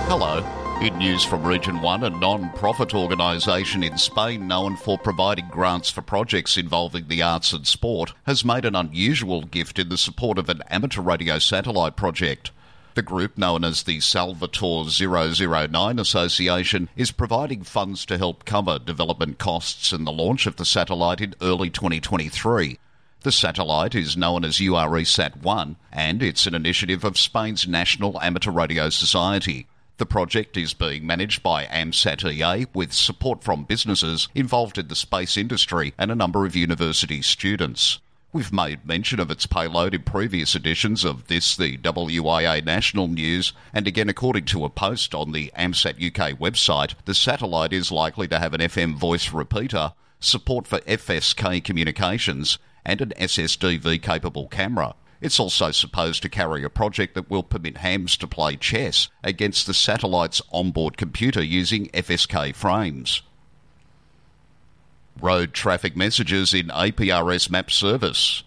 Hello. 0.07 0.45
In 0.79 0.97
news 0.97 1.25
from 1.25 1.43
Region 1.43 1.81
1, 1.81 2.05
a 2.05 2.09
non 2.09 2.51
profit 2.51 2.95
organisation 2.95 3.83
in 3.83 3.97
Spain 3.97 4.47
known 4.47 4.77
for 4.77 4.97
providing 4.97 5.49
grants 5.49 5.89
for 5.89 6.01
projects 6.01 6.55
involving 6.55 7.09
the 7.09 7.21
arts 7.21 7.51
and 7.51 7.67
sport 7.67 8.13
has 8.25 8.45
made 8.45 8.63
an 8.63 8.77
unusual 8.77 9.41
gift 9.41 9.77
in 9.77 9.89
the 9.89 9.97
support 9.97 10.37
of 10.37 10.47
an 10.47 10.61
amateur 10.69 11.01
radio 11.01 11.37
satellite 11.37 11.97
project. 11.97 12.51
The 12.95 13.01
group, 13.01 13.39
known 13.39 13.63
as 13.63 13.83
the 13.83 13.99
Salvator 14.01 14.83
009 14.85 15.99
Association, 15.99 16.89
is 16.95 17.11
providing 17.11 17.63
funds 17.63 18.05
to 18.05 18.19
help 18.19 18.45
cover 18.45 18.77
development 18.77 19.39
costs 19.39 19.91
and 19.91 20.05
the 20.05 20.11
launch 20.11 20.45
of 20.45 20.57
the 20.57 20.65
satellite 20.65 21.19
in 21.19 21.33
early 21.41 21.71
2023. 21.71 22.77
The 23.21 23.31
satellite 23.31 23.95
is 23.95 24.15
known 24.15 24.45
as 24.45 24.57
URESat 24.57 25.37
1 25.37 25.75
and 25.91 26.21
it's 26.21 26.45
an 26.45 26.53
initiative 26.53 27.03
of 27.03 27.17
Spain's 27.17 27.67
National 27.67 28.21
Amateur 28.21 28.51
Radio 28.51 28.89
Society. 28.89 29.65
The 29.97 30.05
project 30.05 30.55
is 30.55 30.75
being 30.75 31.07
managed 31.07 31.41
by 31.41 31.65
AMSAT 31.65 32.31
EA 32.31 32.67
with 32.75 32.93
support 32.93 33.43
from 33.43 33.63
businesses 33.63 34.27
involved 34.35 34.77
in 34.77 34.87
the 34.87 34.95
space 34.95 35.35
industry 35.35 35.95
and 35.97 36.11
a 36.11 36.15
number 36.15 36.45
of 36.45 36.55
university 36.55 37.23
students. 37.23 37.99
We've 38.33 38.51
made 38.51 38.83
mention 38.83 39.19
of 39.19 39.29
its 39.29 39.45
payload 39.45 39.93
in 39.93 40.01
previous 40.01 40.55
editions 40.55 41.05
of 41.05 41.27
this, 41.27 41.55
the 41.55 41.77
WIA 41.77 42.65
National 42.65 43.07
News, 43.07 43.53
and 43.71 43.87
again, 43.87 44.09
according 44.09 44.45
to 44.45 44.65
a 44.65 44.71
post 44.71 45.13
on 45.13 45.33
the 45.33 45.51
AMSAT 45.55 46.03
UK 46.03 46.39
website, 46.39 46.95
the 47.05 47.13
satellite 47.13 47.71
is 47.71 47.91
likely 47.91 48.27
to 48.29 48.39
have 48.39 48.55
an 48.55 48.59
FM 48.59 48.95
voice 48.95 49.31
repeater, 49.31 49.93
support 50.19 50.65
for 50.65 50.79
FSK 50.79 51.63
communications, 51.63 52.57
and 52.83 53.01
an 53.01 53.13
SSDV 53.19 54.01
capable 54.01 54.47
camera. 54.47 54.95
It's 55.21 55.39
also 55.39 55.69
supposed 55.69 56.23
to 56.23 56.29
carry 56.29 56.63
a 56.63 56.71
project 56.71 57.13
that 57.13 57.29
will 57.29 57.43
permit 57.43 57.77
hams 57.77 58.17
to 58.17 58.27
play 58.27 58.55
chess 58.55 59.09
against 59.23 59.67
the 59.67 59.75
satellite's 59.75 60.41
onboard 60.51 60.97
computer 60.97 61.43
using 61.43 61.89
FSK 61.89 62.55
frames. 62.55 63.21
Road 65.21 65.53
traffic 65.53 65.95
messages 65.95 66.53
in 66.53 66.67
APRS 66.67 67.49
map 67.49 67.71
service. 67.71 68.43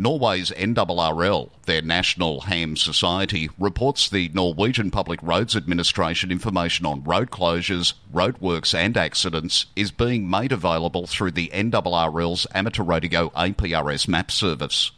Norway's 0.00 0.52
NRRL, 0.52 1.50
their 1.66 1.82
national 1.82 2.42
ham 2.42 2.76
society, 2.76 3.50
reports 3.58 4.08
the 4.08 4.28
Norwegian 4.32 4.92
Public 4.92 5.18
Roads 5.24 5.56
Administration 5.56 6.30
information 6.30 6.86
on 6.86 7.02
road 7.02 7.32
closures, 7.32 7.94
roadworks, 8.14 8.74
and 8.74 8.96
accidents 8.96 9.66
is 9.74 9.90
being 9.90 10.30
made 10.30 10.52
available 10.52 11.08
through 11.08 11.32
the 11.32 11.50
NRRL's 11.52 12.46
amateur 12.54 12.84
radio 12.84 13.30
APRS 13.30 14.06
map 14.06 14.30
service. 14.30 14.92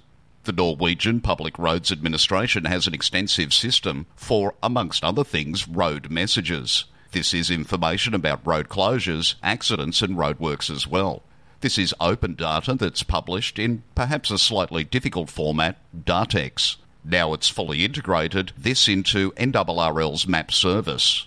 The 0.45 0.53
Norwegian 0.53 1.23
Public 1.23 1.59
Roads 1.59 1.91
Administration 1.91 2.67
has 2.67 2.87
an 2.87 2.93
extensive 2.93 3.55
system 3.55 4.05
for, 4.17 4.55
amongst 4.63 5.03
other 5.03 5.25
things, 5.25 5.67
road 5.67 6.11
messages. 6.11 6.85
This 7.13 7.35
is 7.35 7.51
information 7.51 8.15
about 8.15 8.47
road 8.47 8.69
closures, 8.69 9.35
accidents, 9.43 10.01
and 10.01 10.17
roadworks 10.17 10.71
as 10.71 10.87
well. 10.87 11.23
This 11.61 11.77
is 11.77 11.95
open 12.01 12.35
data 12.35 12.75
that's 12.75 13.03
published 13.03 13.59
in 13.59 13.83
perhaps 13.95 14.31
a 14.31 14.39
slightly 14.39 14.85
difficult 14.85 15.29
format, 15.29 15.77
DATEX. 15.95 16.77
Now 17.05 17.33
it's 17.33 17.49
fully 17.49 17.85
integrated 17.85 18.53
this 18.57 18.87
into 18.87 19.33
NRRL's 19.33 20.27
map 20.29 20.53
service. 20.53 21.27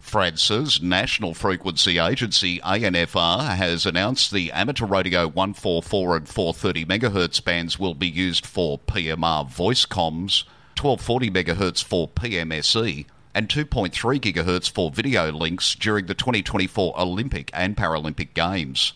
France's 0.00 0.82
National 0.82 1.32
Frequency 1.32 1.98
Agency, 1.98 2.58
ANFR, 2.60 3.56
has 3.56 3.86
announced 3.86 4.32
the 4.32 4.52
amateur 4.52 4.84
radio 4.84 5.26
144 5.28 6.16
and 6.16 6.28
430 6.28 6.84
MHz 6.84 7.42
bands 7.42 7.78
will 7.78 7.94
be 7.94 8.08
used 8.08 8.44
for 8.44 8.78
PMR 8.80 9.48
voice 9.48 9.86
comms, 9.86 10.44
1240 10.78 11.30
MHz 11.30 11.82
for 11.82 12.08
PMSE, 12.08 13.06
and 13.34 13.48
2.3 13.48 13.92
GHz 13.92 14.70
for 14.70 14.90
video 14.90 15.32
links 15.32 15.74
during 15.74 16.06
the 16.06 16.14
2024 16.14 16.98
Olympic 16.98 17.50
and 17.52 17.76
Paralympic 17.76 18.32
Games. 18.34 18.92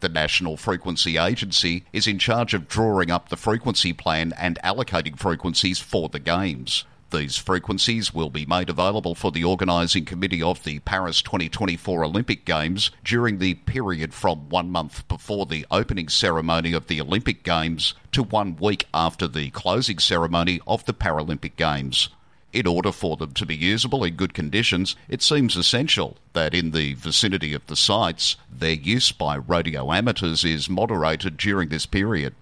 The 0.00 0.08
National 0.08 0.56
Frequency 0.56 1.16
Agency 1.16 1.84
is 1.92 2.08
in 2.08 2.18
charge 2.18 2.54
of 2.54 2.66
drawing 2.66 3.10
up 3.10 3.28
the 3.28 3.36
frequency 3.36 3.92
plan 3.92 4.32
and 4.36 4.58
allocating 4.64 5.16
frequencies 5.16 5.78
for 5.78 6.08
the 6.08 6.18
Games. 6.18 6.84
These 7.12 7.36
frequencies 7.36 8.14
will 8.14 8.30
be 8.30 8.46
made 8.46 8.70
available 8.70 9.14
for 9.14 9.30
the 9.30 9.44
organising 9.44 10.06
committee 10.06 10.42
of 10.42 10.64
the 10.64 10.78
Paris 10.78 11.20
2024 11.20 12.04
Olympic 12.04 12.46
Games 12.46 12.90
during 13.04 13.38
the 13.38 13.52
period 13.52 14.14
from 14.14 14.48
one 14.48 14.70
month 14.70 15.06
before 15.08 15.44
the 15.44 15.66
opening 15.70 16.08
ceremony 16.08 16.72
of 16.72 16.86
the 16.86 17.02
Olympic 17.02 17.44
Games 17.44 17.92
to 18.12 18.22
one 18.22 18.56
week 18.56 18.86
after 18.94 19.28
the 19.28 19.50
closing 19.50 19.98
ceremony 19.98 20.58
of 20.66 20.86
the 20.86 20.94
Paralympic 20.94 21.56
Games. 21.56 22.08
In 22.52 22.66
order 22.66 22.92
for 22.92 23.16
them 23.16 23.32
to 23.34 23.46
be 23.46 23.56
usable 23.56 24.04
in 24.04 24.14
good 24.14 24.34
conditions, 24.34 24.94
it 25.08 25.22
seems 25.22 25.56
essential 25.56 26.18
that 26.34 26.52
in 26.52 26.72
the 26.72 26.92
vicinity 26.94 27.54
of 27.54 27.66
the 27.66 27.76
sites, 27.76 28.36
their 28.50 28.74
use 28.74 29.10
by 29.10 29.36
radio 29.36 29.90
amateurs 29.90 30.44
is 30.44 30.68
moderated 30.68 31.38
during 31.38 31.70
this 31.70 31.86
period. 31.86 32.34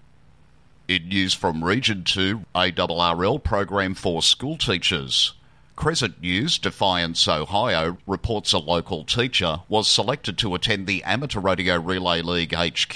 In 0.89 1.07
news 1.07 1.33
from 1.33 1.63
Region 1.63 2.03
2, 2.03 2.45
ARRL 2.53 3.41
program 3.41 3.93
for 3.93 4.21
school 4.21 4.57
teachers. 4.57 5.31
Crescent 5.77 6.21
News, 6.21 6.57
Defiance, 6.57 7.25
Ohio, 7.29 7.97
reports 8.05 8.51
a 8.51 8.59
local 8.59 9.05
teacher 9.05 9.61
was 9.69 9.87
selected 9.87 10.37
to 10.39 10.53
attend 10.53 10.85
the 10.85 11.03
Amateur 11.05 11.39
Radio 11.39 11.79
Relay 11.79 12.21
League 12.21 12.53
HQ 12.53 12.95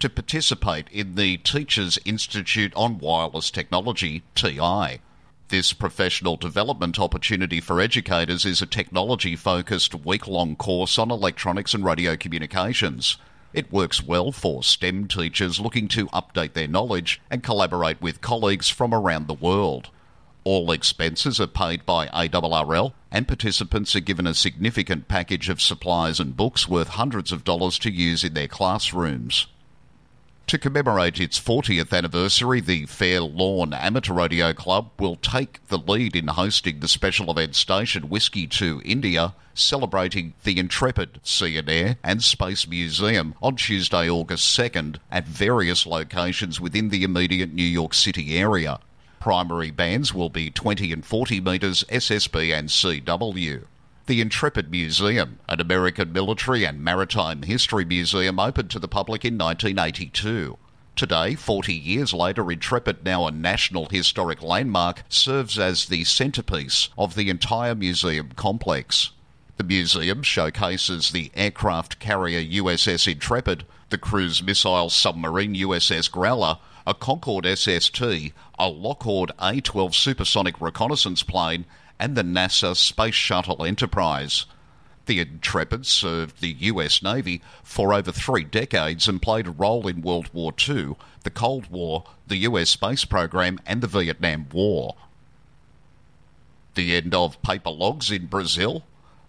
to 0.00 0.10
participate 0.10 0.88
in 0.90 1.14
the 1.14 1.36
Teachers 1.38 1.98
Institute 2.04 2.74
on 2.74 2.98
Wireless 2.98 3.52
Technology, 3.52 4.24
TI. 4.34 4.98
This 5.48 5.72
professional 5.72 6.36
development 6.36 6.98
opportunity 6.98 7.60
for 7.60 7.80
educators 7.80 8.44
is 8.44 8.60
a 8.60 8.66
technology 8.66 9.36
focused 9.36 9.94
week 9.94 10.26
long 10.26 10.56
course 10.56 10.98
on 10.98 11.12
electronics 11.12 11.72
and 11.72 11.84
radio 11.84 12.16
communications. 12.16 13.16
It 13.52 13.72
works 13.72 14.02
well 14.02 14.32
for 14.32 14.64
STEM 14.64 15.06
teachers 15.06 15.60
looking 15.60 15.86
to 15.88 16.08
update 16.08 16.54
their 16.54 16.66
knowledge 16.66 17.22
and 17.30 17.44
collaborate 17.44 18.02
with 18.02 18.20
colleagues 18.20 18.68
from 18.68 18.92
around 18.92 19.28
the 19.28 19.34
world. 19.34 19.90
All 20.42 20.72
expenses 20.72 21.40
are 21.40 21.46
paid 21.46 21.86
by 21.86 22.08
ARRL, 22.08 22.94
and 23.12 23.28
participants 23.28 23.94
are 23.94 24.00
given 24.00 24.26
a 24.26 24.34
significant 24.34 25.06
package 25.06 25.48
of 25.48 25.62
supplies 25.62 26.18
and 26.18 26.36
books 26.36 26.68
worth 26.68 26.88
hundreds 26.88 27.30
of 27.30 27.44
dollars 27.44 27.78
to 27.80 27.92
use 27.92 28.24
in 28.24 28.34
their 28.34 28.48
classrooms. 28.48 29.46
To 30.48 30.58
commemorate 30.58 31.18
its 31.18 31.40
40th 31.40 31.92
anniversary, 31.92 32.60
the 32.60 32.86
Fair 32.86 33.20
Lawn 33.20 33.74
Amateur 33.74 34.12
Radio 34.12 34.52
Club 34.52 34.90
will 34.96 35.16
take 35.16 35.66
the 35.66 35.76
lead 35.76 36.14
in 36.14 36.28
hosting 36.28 36.78
the 36.78 36.86
special 36.86 37.32
event 37.32 37.56
station 37.56 38.08
Whiskey 38.08 38.46
to 38.46 38.80
India, 38.84 39.34
celebrating 39.54 40.34
the 40.44 40.60
Intrepid 40.60 41.18
Sea 41.24 41.58
and 41.58 41.68
Air 41.68 41.96
and 42.04 42.22
Space 42.22 42.68
Museum 42.68 43.34
on 43.42 43.56
Tuesday, 43.56 44.08
August 44.08 44.56
2nd 44.56 44.98
at 45.10 45.26
various 45.26 45.84
locations 45.84 46.60
within 46.60 46.90
the 46.90 47.02
immediate 47.02 47.52
New 47.52 47.64
York 47.64 47.92
City 47.92 48.38
area. 48.38 48.78
Primary 49.18 49.72
bands 49.72 50.14
will 50.14 50.30
be 50.30 50.50
20 50.52 50.92
and 50.92 51.04
40 51.04 51.40
metres 51.40 51.82
SSB 51.88 52.56
and 52.56 52.68
CW. 52.68 53.64
The 54.06 54.20
Intrepid 54.20 54.70
Museum, 54.70 55.40
an 55.48 55.60
American 55.60 56.12
military 56.12 56.62
and 56.64 56.80
maritime 56.80 57.42
history 57.42 57.84
museum, 57.84 58.38
opened 58.38 58.70
to 58.70 58.78
the 58.78 58.86
public 58.86 59.24
in 59.24 59.36
1982. 59.36 60.56
Today, 60.94 61.34
40 61.34 61.74
years 61.74 62.14
later, 62.14 62.48
Intrepid, 62.52 63.04
now 63.04 63.26
a 63.26 63.32
National 63.32 63.86
Historic 63.86 64.42
Landmark, 64.42 65.02
serves 65.08 65.58
as 65.58 65.86
the 65.86 66.04
centrepiece 66.04 66.88
of 66.96 67.16
the 67.16 67.28
entire 67.28 67.74
museum 67.74 68.30
complex. 68.36 69.10
The 69.56 69.64
museum 69.64 70.22
showcases 70.22 71.10
the 71.10 71.32
aircraft 71.34 71.98
carrier 71.98 72.40
USS 72.40 73.10
Intrepid, 73.10 73.64
the 73.90 73.98
cruise 73.98 74.40
missile 74.40 74.88
submarine 74.88 75.56
USS 75.56 76.08
Growler, 76.08 76.58
a 76.86 76.94
Concorde 76.94 77.58
SST, 77.58 78.00
a 78.56 78.68
Lockheed 78.68 79.32
A 79.40 79.60
12 79.60 79.96
supersonic 79.96 80.60
reconnaissance 80.60 81.24
plane, 81.24 81.64
and 81.98 82.16
the 82.16 82.22
NASA 82.22 82.76
Space 82.76 83.14
Shuttle 83.14 83.64
Enterprise. 83.64 84.46
The 85.06 85.20
Intrepid 85.20 85.86
served 85.86 86.40
the 86.40 86.56
US 86.60 87.02
Navy 87.02 87.40
for 87.62 87.94
over 87.94 88.10
three 88.10 88.44
decades 88.44 89.06
and 89.06 89.22
played 89.22 89.46
a 89.46 89.52
role 89.52 89.86
in 89.86 90.02
World 90.02 90.28
War 90.32 90.52
II, 90.68 90.96
the 91.22 91.30
Cold 91.30 91.70
War, 91.70 92.04
the 92.26 92.38
US 92.38 92.70
space 92.70 93.04
program, 93.04 93.60
and 93.64 93.80
the 93.80 93.86
Vietnam 93.86 94.48
War. 94.52 94.96
The 96.74 96.96
end 96.96 97.14
of 97.14 97.40
paper 97.42 97.70
logs 97.70 98.10
in 98.10 98.26
Brazil. 98.26 98.82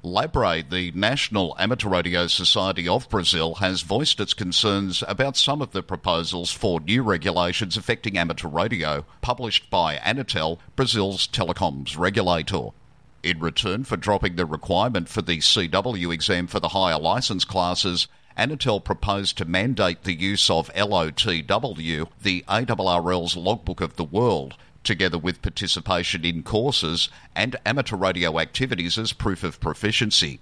Labre, 0.03 0.69
the 0.69 0.91
National 0.91 1.55
Amateur 1.57 1.89
Radio 1.89 2.27
Society 2.27 2.87
of 2.87 3.09
Brazil, 3.09 3.55
has 3.55 3.81
voiced 3.81 4.19
its 4.19 4.33
concerns 4.33 5.03
about 5.07 5.35
some 5.35 5.61
of 5.61 5.71
the 5.71 5.81
proposals 5.81 6.51
for 6.51 6.79
new 6.79 7.01
regulations 7.01 7.75
affecting 7.75 8.17
amateur 8.17 8.47
radio, 8.47 9.05
published 9.21 9.69
by 9.71 9.95
Anatel, 9.97 10.59
Brazil's 10.75 11.27
telecoms 11.27 11.97
regulator. 11.97 12.69
In 13.23 13.39
return 13.39 13.83
for 13.83 13.97
dropping 13.97 14.35
the 14.35 14.45
requirement 14.45 15.09
for 15.09 15.23
the 15.23 15.39
CW 15.39 16.13
exam 16.13 16.45
for 16.45 16.59
the 16.59 16.69
higher 16.69 16.99
license 16.99 17.43
classes, 17.43 18.07
Anatel 18.37 18.83
proposed 18.83 19.35
to 19.39 19.45
mandate 19.45 20.03
the 20.03 20.13
use 20.13 20.49
of 20.49 20.71
LOTW, 20.75 22.07
the 22.21 22.45
ARRL's 22.47 23.35
logbook 23.35 23.81
of 23.81 23.95
the 23.95 24.03
world, 24.03 24.53
together 24.87 25.19
with 25.19 25.43
participation 25.43 26.25
in 26.25 26.41
courses 26.41 27.09
and 27.35 27.55
amateur 27.65 27.95
radio 27.95 28.39
activities 28.39 28.97
as 28.97 29.13
proof 29.13 29.43
of 29.43 29.59
proficiency. 29.59 30.39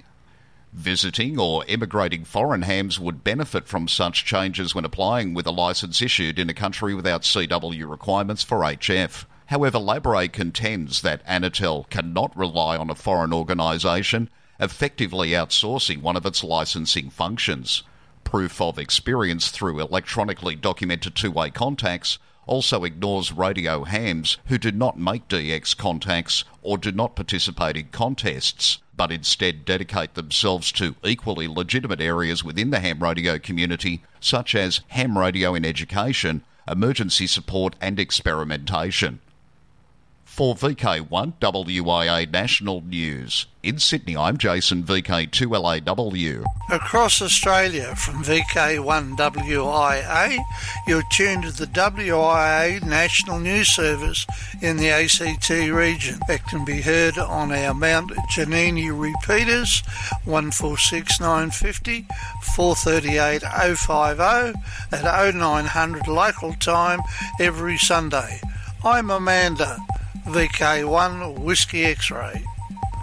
Visiting 0.71 1.39
or 1.39 1.65
emigrating 1.67 2.23
foreign 2.23 2.61
hams 2.61 2.99
would 2.99 3.23
benefit 3.23 3.67
from 3.67 3.87
such 3.87 4.23
changes 4.23 4.75
when 4.75 4.85
applying 4.85 5.33
with 5.33 5.47
a 5.47 5.51
license 5.51 6.01
issued 6.01 6.37
in 6.37 6.49
a 6.49 6.53
country 6.53 6.93
without 6.93 7.23
CW 7.23 7.89
requirements 7.89 8.43
for 8.43 8.59
HF. 8.59 9.25
However, 9.47 9.79
Labre 9.79 10.31
contends 10.31 11.01
that 11.01 11.25
Anatel 11.25 11.89
cannot 11.89 12.37
rely 12.37 12.77
on 12.77 12.89
a 12.89 12.95
foreign 12.95 13.33
organisation 13.33 14.29
effectively 14.59 15.29
outsourcing 15.29 16.01
one 16.01 16.15
of 16.15 16.25
its 16.25 16.43
licensing 16.43 17.09
functions. 17.09 17.83
Proof 18.23 18.61
of 18.61 18.79
experience 18.79 19.49
through 19.49 19.79
electronically 19.79 20.55
documented 20.55 21.15
two 21.15 21.31
way 21.31 21.49
contacts 21.49 22.17
also 22.47 22.83
ignores 22.83 23.31
radio 23.31 23.83
hams 23.83 24.37
who 24.47 24.57
do 24.57 24.71
not 24.71 24.99
make 24.99 25.27
DX 25.27 25.75
contacts 25.77 26.43
or 26.61 26.77
do 26.77 26.91
not 26.91 27.15
participate 27.15 27.77
in 27.77 27.87
contests, 27.87 28.79
but 28.95 29.11
instead 29.11 29.65
dedicate 29.65 30.13
themselves 30.13 30.71
to 30.73 30.95
equally 31.03 31.47
legitimate 31.47 32.01
areas 32.01 32.43
within 32.43 32.69
the 32.69 32.79
ham 32.79 33.01
radio 33.01 33.37
community, 33.37 34.03
such 34.19 34.55
as 34.55 34.81
ham 34.89 35.17
radio 35.17 35.53
in 35.55 35.65
education, 35.65 36.43
emergency 36.67 37.27
support, 37.27 37.75
and 37.81 37.99
experimentation. 37.99 39.19
For 40.35 40.53
VK1 40.53 41.39
WIA 41.39 42.29
National 42.29 42.81
News. 42.81 43.47
In 43.63 43.79
Sydney, 43.79 44.17
I'm 44.17 44.37
Jason 44.37 44.83
VK2LAW. 44.83 46.43
Across 46.69 47.21
Australia 47.21 47.95
from 47.95 48.21
VK1WIA, 48.21 50.37
you're 50.87 51.03
tuned 51.09 51.43
to 51.43 51.53
the 51.53 51.67
WIA 51.67 52.83
National 52.83 53.39
News 53.39 53.69
Service 53.69 54.27
in 54.61 54.75
the 54.75 54.89
ACT 54.89 55.49
region. 55.71 56.19
That 56.27 56.45
can 56.47 56.65
be 56.65 56.81
heard 56.81 57.17
on 57.17 57.53
our 57.53 57.73
Mount 57.73 58.11
Ginini 58.29 58.89
repeaters 58.91 59.83
146950, 60.25 62.07
438050 62.57 64.59
at 64.91 65.33
0900 65.33 66.07
local 66.09 66.53
time 66.55 66.99
every 67.39 67.77
Sunday. 67.77 68.41
I'm 68.83 69.09
Amanda. 69.09 69.77
VK1 70.25 71.39
Whiskey 71.39 71.85
X 71.85 72.09
ray. 72.09 72.43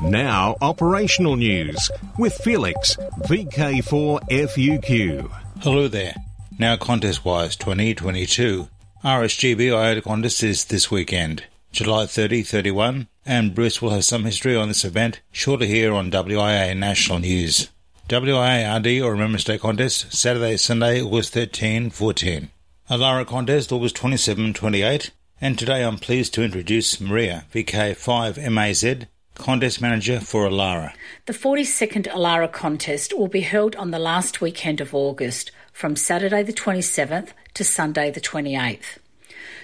Now, 0.02 0.57
operational 0.61 1.37
news 1.37 1.88
with 2.19 2.35
Felix, 2.35 2.97
VK4FUQ. 3.29 5.31
Hello 5.61 5.87
there. 5.87 6.17
Now, 6.59 6.76
contest 6.76 7.25
wise 7.25 7.55
2022 7.57 8.69
RSGB 9.05 9.73
IOTA 9.73 10.02
contest 10.02 10.43
is 10.43 10.64
this 10.64 10.91
weekend, 10.91 11.45
July 11.71 12.07
30 12.07 12.43
31, 12.43 13.07
and 13.25 13.55
Bruce 13.55 13.81
will 13.81 13.91
have 13.91 14.05
some 14.05 14.25
history 14.25 14.57
on 14.57 14.67
this 14.69 14.85
event 14.85 15.21
shortly 15.31 15.69
here 15.69 15.93
on 15.93 16.11
WIA 16.11 16.76
National 16.76 17.21
News. 17.21 17.69
WIA 18.09 18.79
RD 18.79 19.00
or 19.00 19.12
Remembrance 19.12 19.45
Day 19.45 19.59
contest, 19.59 20.12
Saturday, 20.12 20.57
Sunday, 20.57 21.00
August 21.00 21.35
13 21.35 21.91
14. 21.91 22.49
Alara 22.91 23.25
contest, 23.25 23.71
August 23.71 23.95
27 23.95 24.55
28. 24.55 25.12
And 25.43 25.59
today 25.59 25.83
I'm 25.83 25.99
pleased 25.99 26.35
to 26.35 26.45
introduce 26.45 27.01
Maria, 27.01 27.47
VK5MAZ, 27.53 29.09
contest 29.35 29.81
manager 29.81 30.21
for 30.21 30.49
Alara. 30.49 30.95
The 31.27 31.33
42nd 31.33 32.07
Alara 32.13 32.51
contest 32.53 33.13
will 33.19 33.27
be 33.27 33.41
held 33.41 33.75
on 33.75 33.91
the 33.91 33.99
last 33.99 34.41
weekend 34.41 34.81
of 34.81 34.95
August 34.95 35.51
from 35.73 35.97
Saturday 35.97 36.45
the 36.45 36.53
27th 36.53 37.31
to 37.55 37.65
Sunday 37.65 38.09
the 38.13 38.21
28th. 38.21 38.99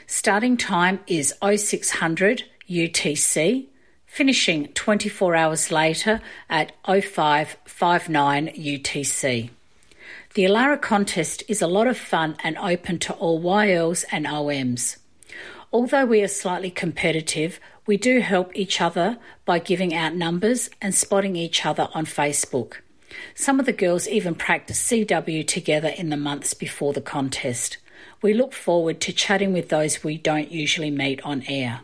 Starting 0.09 0.57
time 0.57 0.99
is 1.07 1.33
0600 1.41 2.43
UTC, 2.69 3.67
finishing 4.05 4.67
24 4.73 5.37
hours 5.37 5.71
later 5.71 6.21
at 6.51 6.73
0559 6.87 8.49
UTC. 8.49 9.51
The 10.35 10.45
Alara 10.45 10.83
contest 10.83 11.45
is 11.47 11.63
a 11.63 11.69
lot 11.69 11.87
of 11.87 11.97
fun 11.97 12.37
and 12.43 12.59
open 12.59 12.99
to 12.99 13.13
all 13.13 13.41
YLs 13.41 14.05
and 14.11 14.27
OMs. 14.27 14.98
Although 15.73 16.07
we 16.07 16.23
are 16.23 16.29
slightly 16.29 16.71
competitive, 16.71 17.61
we 17.87 17.99
do 17.99 18.21
help 18.21 18.57
each 18.57 18.81
other 18.81 19.19
by 19.45 19.59
giving 19.59 19.95
out 19.95 20.15
numbers 20.15 20.71
and 20.81 20.95
spotting 20.95 21.37
each 21.37 21.67
other 21.67 21.89
on 21.95 22.07
Facebook. 22.07 22.77
Some 23.35 23.61
of 23.61 23.67
the 23.67 23.73
girls 23.73 24.09
even 24.09 24.35
practice 24.35 24.83
CW 24.83 25.47
together 25.47 25.89
in 25.89 26.09
the 26.09 26.17
months 26.17 26.55
before 26.55 26.93
the 26.93 27.01
contest. 27.01 27.77
We 28.23 28.33
look 28.33 28.53
forward 28.53 29.01
to 29.03 29.13
chatting 29.13 29.53
with 29.53 29.69
those 29.69 30.03
we 30.03 30.17
don't 30.17 30.51
usually 30.51 30.91
meet 30.91 31.21
on 31.23 31.45
air. 31.49 31.81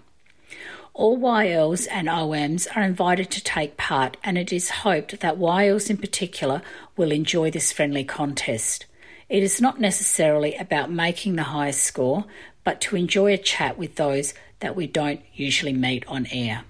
All 0.94 1.18
YLs 1.18 1.86
and 1.90 2.08
OMs 2.08 2.68
are 2.74 2.82
invited 2.82 3.30
to 3.32 3.42
take 3.42 3.76
part, 3.76 4.16
and 4.22 4.38
it 4.38 4.52
is 4.52 4.70
hoped 4.70 5.20
that 5.20 5.38
YLs 5.38 5.90
in 5.90 5.96
particular 5.96 6.62
will 6.96 7.10
enjoy 7.10 7.50
this 7.50 7.72
friendly 7.72 8.04
contest. 8.04 8.86
It 9.28 9.42
is 9.42 9.60
not 9.60 9.80
necessarily 9.80 10.54
about 10.54 10.92
making 10.92 11.34
the 11.34 11.44
highest 11.44 11.82
score, 11.82 12.26
but 12.64 12.80
to 12.80 12.96
enjoy 12.96 13.32
a 13.32 13.38
chat 13.38 13.78
with 13.78 13.96
those 13.96 14.34
that 14.60 14.74
we 14.74 14.86
don't 14.86 15.20
usually 15.34 15.72
meet 15.72 16.06
on 16.06 16.26
air. 16.32 16.64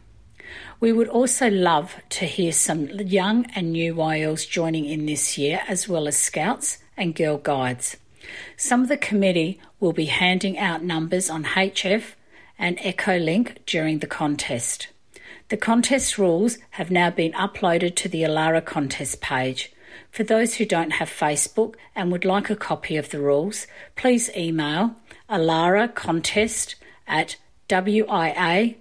We 0.81 0.93
would 0.93 1.09
also 1.09 1.49
love 1.49 1.97
to 2.11 2.27
hear 2.27 2.53
some 2.53 2.89
young 2.89 3.47
and 3.55 3.73
new 3.73 3.95
YLs 3.95 4.49
joining 4.49 4.85
in 4.85 5.07
this 5.07 5.39
year, 5.39 5.63
as 5.69 5.89
well 5.89 6.07
as 6.07 6.17
scouts 6.17 6.79
and 6.97 7.15
girl 7.15 7.39
guides. 7.39 7.97
Some 8.57 8.83
of 8.83 8.89
the 8.89 8.97
committee 8.97 9.61
will 9.81 9.93
be 9.93 10.07
handing 10.07 10.59
out 10.59 10.83
numbers 10.83 11.31
on 11.31 11.45
HF 11.45 12.15
and 12.59 12.79
Echolink 12.79 13.59
during 13.67 14.01
the 14.01 14.07
contest. 14.07 14.89
The 15.49 15.57
contest 15.57 16.19
rules 16.19 16.59
have 16.71 16.91
now 16.91 17.11
been 17.11 17.33
uploaded 17.33 17.95
to 17.97 18.09
the 18.09 18.23
Alara 18.23 18.65
contest 18.65 19.21
page. 19.21 19.73
For 20.11 20.25
those 20.25 20.55
who 20.55 20.65
don't 20.65 20.93
have 20.93 21.11
Facebook 21.11 21.75
and 21.95 22.11
would 22.11 22.25
like 22.25 22.51
a 22.51 22.57
copy 22.57 22.97
of 22.97 23.11
the 23.11 23.21
rules, 23.21 23.67
please 23.97 24.31
email 24.37 24.97
alaracontest 25.29 26.75
at 27.07 27.37
wia.org.au. 27.69 28.77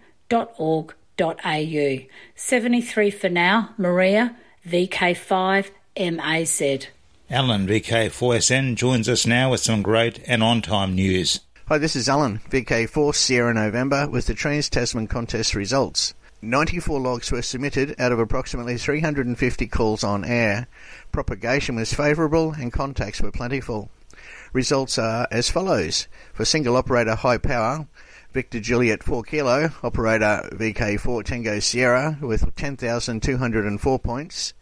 73 2.36 3.12
for 3.12 3.30
now, 3.30 3.70
Maria, 3.78 4.36
VK5 4.68 5.70
MAZ. 5.98 6.88
Alan, 7.30 7.68
VK4SN, 7.68 8.76
joins 8.76 9.10
us 9.10 9.26
now 9.26 9.52
with 9.52 9.62
some 9.62 9.82
great 9.82 10.20
and 10.28 10.44
on 10.44 10.62
time 10.62 10.96
news. 10.96 11.40
Hi, 11.68 11.78
this 11.78 11.96
is 11.96 12.10
Alan, 12.10 12.40
VK4 12.50 13.16
Sierra 13.16 13.54
November, 13.54 14.10
with 14.10 14.28
the 14.28 14.34
Trans 14.34 14.70
Tasman 14.70 15.08
contest 15.08 15.56
results. 15.56 16.14
94 16.42 17.00
logs 17.00 17.32
were 17.32 17.42
submitted 17.42 17.96
out 17.98 18.12
of 18.12 18.20
approximately 18.20 18.78
350 18.78 19.68
calls 19.68 20.04
on 20.04 20.26
air. 20.26 20.68
Propagation 21.14 21.75
was 21.75 21.94
favourable 21.94 22.51
and 22.51 22.74
contacts 22.74 23.22
were 23.22 23.32
plentiful. 23.32 23.90
Results 24.53 25.00
are 25.00 25.27
as 25.31 25.50
follows. 25.50 26.07
For 26.31 26.46
single 26.46 26.75
operator 26.77 27.16
high 27.16 27.39
power, 27.39 27.87
Victor 28.33 28.59
Juliet 28.59 29.01
4 29.01 29.24
Kilo, 29.24 29.72
operator 29.81 30.48
VK4 30.53 31.24
Tango 31.25 31.59
Sierra 31.59 32.20
with 32.22 32.55
10,204 32.55 34.00
points. 34.00 34.53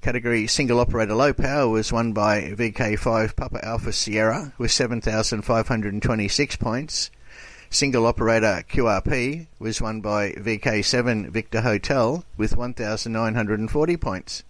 Category 0.00 0.48
single 0.48 0.80
operator 0.80 1.14
low 1.14 1.32
power 1.32 1.68
was 1.68 1.92
won 1.92 2.12
by 2.12 2.40
VK5 2.40 3.36
Papa 3.36 3.64
Alpha 3.64 3.92
Sierra 3.92 4.52
with 4.58 4.72
7,526 4.72 6.56
points. 6.56 7.12
Single 7.70 8.06
operator 8.06 8.64
QRP 8.68 9.46
was 9.60 9.80
won 9.80 10.00
by 10.00 10.32
VK7 10.32 11.30
Victor 11.30 11.60
Hotel 11.60 12.24
with 12.36 12.56
1,940 12.56 13.96
points. 13.96 14.42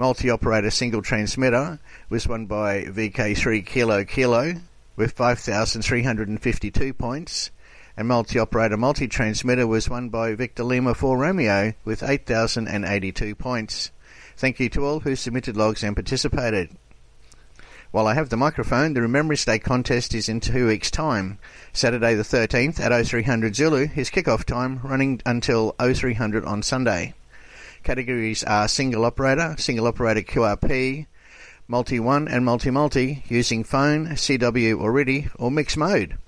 Multi 0.00 0.30
operator 0.30 0.70
single 0.70 1.02
transmitter 1.02 1.80
was 2.08 2.28
won 2.28 2.46
by 2.46 2.84
VK3 2.84 3.66
Kilo 3.66 4.04
Kilo 4.04 4.54
with 4.94 5.10
5,352 5.10 6.94
points. 6.94 7.50
And 7.96 8.06
multi 8.06 8.38
operator 8.38 8.76
multi 8.76 9.08
transmitter 9.08 9.66
was 9.66 9.90
won 9.90 10.08
by 10.08 10.36
Victor 10.36 10.62
Lima 10.62 10.94
4 10.94 11.18
Romeo 11.18 11.72
with 11.84 12.04
8,082 12.04 13.34
points. 13.34 13.90
Thank 14.36 14.60
you 14.60 14.68
to 14.68 14.86
all 14.86 15.00
who 15.00 15.16
submitted 15.16 15.56
logs 15.56 15.82
and 15.82 15.96
participated. 15.96 16.70
While 17.90 18.06
I 18.06 18.14
have 18.14 18.28
the 18.28 18.36
microphone, 18.36 18.94
the 18.94 19.02
Remembrance 19.02 19.44
Day 19.44 19.58
contest 19.58 20.14
is 20.14 20.28
in 20.28 20.38
two 20.38 20.68
weeks' 20.68 20.92
time. 20.92 21.40
Saturday 21.72 22.14
the 22.14 22.22
13th 22.22 22.78
at 22.78 23.04
0300 23.04 23.56
Zulu 23.56 23.88
is 23.96 24.10
kick-off 24.10 24.46
time, 24.46 24.78
running 24.84 25.20
until 25.26 25.74
0300 25.80 26.44
on 26.44 26.62
Sunday. 26.62 27.14
Categories 27.88 28.44
are 28.44 28.68
single 28.68 29.06
operator, 29.06 29.54
single 29.56 29.86
operator 29.86 30.20
QRP, 30.20 31.06
multi-1 31.68 32.30
and 32.30 32.44
multi-multi 32.44 33.24
using 33.30 33.64
phone, 33.64 34.08
CW 34.08 34.78
or 34.78 34.92
RTTY 34.92 35.30
or 35.36 35.50
mixed 35.50 35.78
mode. 35.78 36.18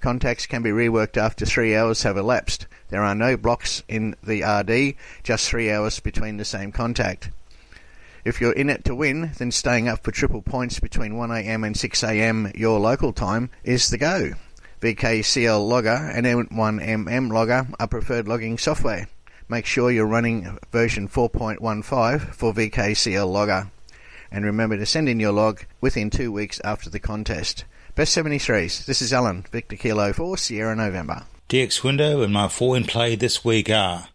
Contacts 0.00 0.44
can 0.44 0.62
be 0.62 0.68
reworked 0.68 1.16
after 1.16 1.46
three 1.46 1.74
hours 1.74 2.02
have 2.02 2.18
elapsed. 2.18 2.66
There 2.90 3.02
are 3.02 3.14
no 3.14 3.38
blocks 3.38 3.82
in 3.88 4.14
the 4.22 4.42
RD, 4.42 4.94
just 5.22 5.48
three 5.48 5.70
hours 5.70 6.00
between 6.00 6.36
the 6.36 6.44
same 6.44 6.70
contact. 6.70 7.30
If 8.26 8.42
you're 8.42 8.52
in 8.52 8.68
it 8.68 8.84
to 8.84 8.94
win, 8.94 9.30
then 9.38 9.52
staying 9.52 9.88
up 9.88 10.04
for 10.04 10.10
triple 10.10 10.42
points 10.42 10.80
between 10.80 11.14
1am 11.14 11.64
and 11.64 11.74
6am 11.74 12.54
your 12.54 12.78
local 12.78 13.14
time 13.14 13.48
is 13.64 13.88
the 13.88 13.96
go. 13.96 14.32
VKCL 14.82 15.66
Logger 15.66 16.10
and 16.12 16.26
N1MM 16.26 17.32
Logger 17.32 17.68
are 17.80 17.88
preferred 17.88 18.28
logging 18.28 18.58
software. 18.58 19.08
Make 19.48 19.64
sure 19.64 19.92
you're 19.92 20.06
running 20.06 20.58
version 20.72 21.08
4.15 21.08 22.34
for 22.34 22.52
VKCL 22.52 23.32
Logger. 23.32 23.70
And 24.30 24.44
remember 24.44 24.76
to 24.76 24.84
send 24.84 25.08
in 25.08 25.20
your 25.20 25.30
log 25.30 25.62
within 25.80 26.10
two 26.10 26.32
weeks 26.32 26.60
after 26.64 26.90
the 26.90 26.98
contest. 26.98 27.64
Best 27.94 28.16
73s, 28.16 28.84
this 28.86 29.00
is 29.00 29.12
Alan, 29.12 29.46
Victor 29.52 29.76
Kilo 29.76 30.12
4, 30.12 30.36
Sierra 30.36 30.74
November. 30.74 31.22
DX 31.48 31.84
window 31.84 32.22
and 32.22 32.32
my 32.32 32.48
four 32.48 32.76
in 32.76 32.84
play 32.84 33.14
this 33.14 33.44
week 33.44 33.70
are 33.70 34.08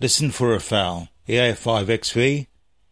Listen 0.00 0.30
for 0.30 0.54
a 0.54 0.60
Foul, 0.60 1.08
EA5XV, 1.28 2.46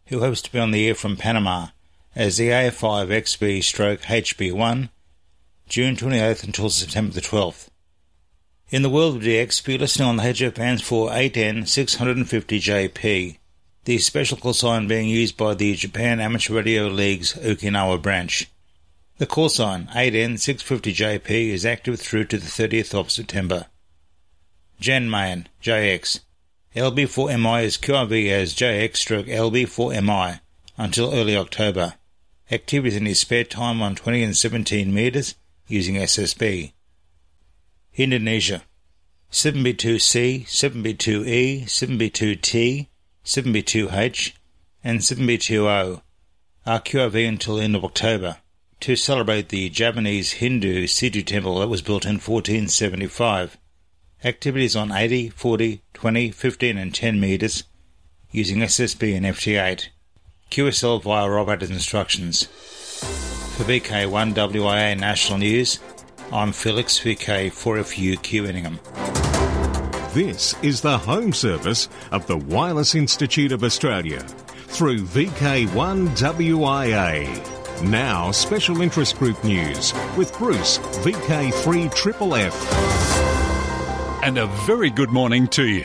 who 0.07 0.19
hopes 0.19 0.41
to 0.41 0.51
be 0.51 0.59
on 0.59 0.71
the 0.71 0.89
air 0.89 0.95
from 0.95 1.15
Panama 1.15 1.67
as 2.13 2.35
the 2.35 2.49
A5XB 2.49 3.63
stroke 3.63 4.01
HB1, 4.01 4.89
June 5.69 5.95
28th 5.95 6.43
until 6.43 6.69
September 6.69 7.13
the 7.13 7.21
12th. 7.21 7.69
In 8.71 8.83
the 8.83 8.89
world 8.89 9.17
of 9.17 9.23
DX, 9.23 9.65
be 9.65 9.77
listening 9.77 10.07
on 10.07 10.15
the 10.15 10.23
HF 10.23 10.81
for 10.81 11.09
8N 11.09 11.63
650JP, 11.63 13.37
the 13.83 13.97
special 13.97 14.37
call 14.37 14.53
sign 14.53 14.87
being 14.87 15.09
used 15.09 15.35
by 15.35 15.55
the 15.55 15.75
Japan 15.75 16.21
Amateur 16.21 16.53
Radio 16.53 16.87
League's 16.87 17.33
Okinawa 17.33 18.01
branch. 18.01 18.49
The 19.17 19.25
call 19.25 19.49
sign 19.49 19.87
8N 19.87 20.35
650JP 20.35 21.49
is 21.49 21.65
active 21.65 21.99
through 21.99 22.23
to 22.27 22.37
the 22.37 22.47
30th 22.47 22.97
of 22.97 23.11
September. 23.11 23.65
Jan 24.79 25.09
Mayen, 25.09 25.49
JX, 25.61 26.21
LB4MI 26.73 27.63
is 27.63 27.77
QRV 27.77 28.31
as 28.31 28.55
JX 28.55 28.95
stroke 28.95 29.25
LB4MI 29.25 30.39
until 30.77 31.13
early 31.13 31.35
October. 31.35 31.95
Activities 32.49 32.95
in 32.95 33.05
his 33.05 33.19
spare 33.19 33.43
time 33.43 33.81
on 33.81 33.95
20 33.95 34.23
and 34.23 34.37
17 34.37 34.93
metres 34.93 35.35
using 35.67 35.95
SSB. 35.95 36.71
Indonesia 37.95 38.63
7B2C, 39.31 40.45
7B2E, 40.45 41.63
7B2T, 41.63 42.87
7B2H, 43.25 44.33
and 44.83 44.99
7B2O 44.99 46.01
are 46.65 46.79
QRV 46.79 47.27
until 47.27 47.59
end 47.59 47.75
of 47.75 47.83
October 47.83 48.37
to 48.79 48.95
celebrate 48.95 49.49
the 49.49 49.69
Japanese 49.69 50.33
Hindu 50.33 50.87
Siddhu 50.87 51.25
temple 51.25 51.59
that 51.59 51.67
was 51.67 51.81
built 51.81 52.05
in 52.05 52.15
1475 52.15 53.57
activities 54.23 54.75
on 54.75 54.91
80, 54.91 55.29
40, 55.29 55.81
20, 55.93 56.31
15 56.31 56.77
and 56.77 56.93
10 56.93 57.19
metres 57.19 57.63
using 58.31 58.59
SSB 58.59 59.15
and 59.15 59.25
FT8. 59.25 59.87
QSL 60.49 61.01
via 61.01 61.29
operator's 61.29 61.69
instructions. 61.69 62.43
For 63.55 63.63
VK1WIA 63.63 64.99
National 64.99 65.39
News, 65.39 65.79
I'm 66.33 66.53
Felix 66.53 66.97
VK 66.97 67.51
for 67.51 67.83
FU 67.83 68.15
Queuingham. 68.15 68.79
This 70.13 70.55
is 70.63 70.79
the 70.79 70.97
home 70.97 71.33
service 71.33 71.89
of 72.11 72.25
the 72.25 72.37
Wireless 72.37 72.95
Institute 72.95 73.51
of 73.51 73.65
Australia 73.65 74.21
through 74.67 74.99
VK1WIA. 74.99 77.83
Now, 77.83 78.31
special 78.31 78.81
interest 78.81 79.19
group 79.19 79.43
news 79.43 79.93
with 80.15 80.33
Bruce, 80.37 80.77
VK3FFF. 80.77 82.53
And 84.23 84.37
a 84.37 84.47
very 84.65 84.89
good 84.89 85.09
morning 85.09 85.49
to 85.49 85.67
you. 85.67 85.83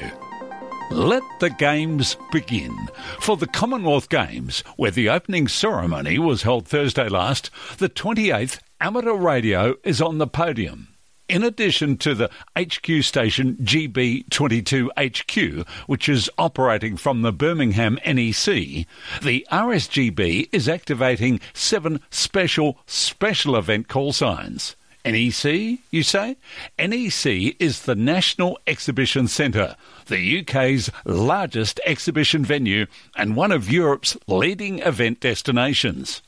Let 0.92 1.24
the 1.40 1.50
games 1.50 2.16
begin. 2.30 2.72
For 3.18 3.36
the 3.36 3.48
Commonwealth 3.48 4.08
Games, 4.08 4.60
where 4.76 4.92
the 4.92 5.08
opening 5.08 5.48
ceremony 5.48 6.20
was 6.20 6.42
held 6.42 6.68
Thursday 6.68 7.08
last, 7.08 7.50
the 7.78 7.88
28th 7.88 8.60
Amateur 8.78 9.14
Radio 9.14 9.76
is 9.84 10.02
on 10.02 10.18
the 10.18 10.26
podium. 10.26 10.88
In 11.30 11.42
addition 11.42 11.96
to 11.96 12.14
the 12.14 12.28
HQ 12.58 13.02
station 13.02 13.56
GB22HQ, 13.56 15.66
which 15.86 16.10
is 16.10 16.28
operating 16.36 16.98
from 16.98 17.22
the 17.22 17.32
Birmingham 17.32 17.94
NEC, 18.04 18.86
the 19.22 19.46
RSGB 19.50 20.50
is 20.52 20.68
activating 20.68 21.40
seven 21.54 22.00
special 22.10 22.76
special 22.84 23.56
event 23.56 23.88
call 23.88 24.12
signs. 24.12 24.76
NEC, 25.06 25.78
you 25.90 26.02
say? 26.02 26.36
NEC 26.78 27.56
is 27.58 27.82
the 27.82 27.96
National 27.96 28.58
Exhibition 28.66 29.26
Centre, 29.26 29.74
the 30.08 30.40
UK's 30.40 30.90
largest 31.06 31.80
exhibition 31.86 32.44
venue 32.44 32.84
and 33.16 33.36
one 33.36 33.52
of 33.52 33.72
Europe's 33.72 34.18
leading 34.28 34.80
event 34.80 35.20
destinations. 35.20 36.20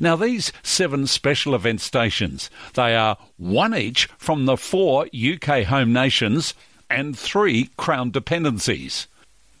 Now, 0.00 0.16
these 0.16 0.52
seven 0.62 1.06
special 1.06 1.54
event 1.54 1.80
stations, 1.80 2.50
they 2.74 2.94
are 2.96 3.18
one 3.36 3.74
each 3.74 4.06
from 4.18 4.46
the 4.46 4.56
four 4.56 5.06
UK 5.14 5.64
home 5.64 5.92
nations 5.92 6.54
and 6.90 7.18
three 7.18 7.70
Crown 7.76 8.10
dependencies. 8.10 9.08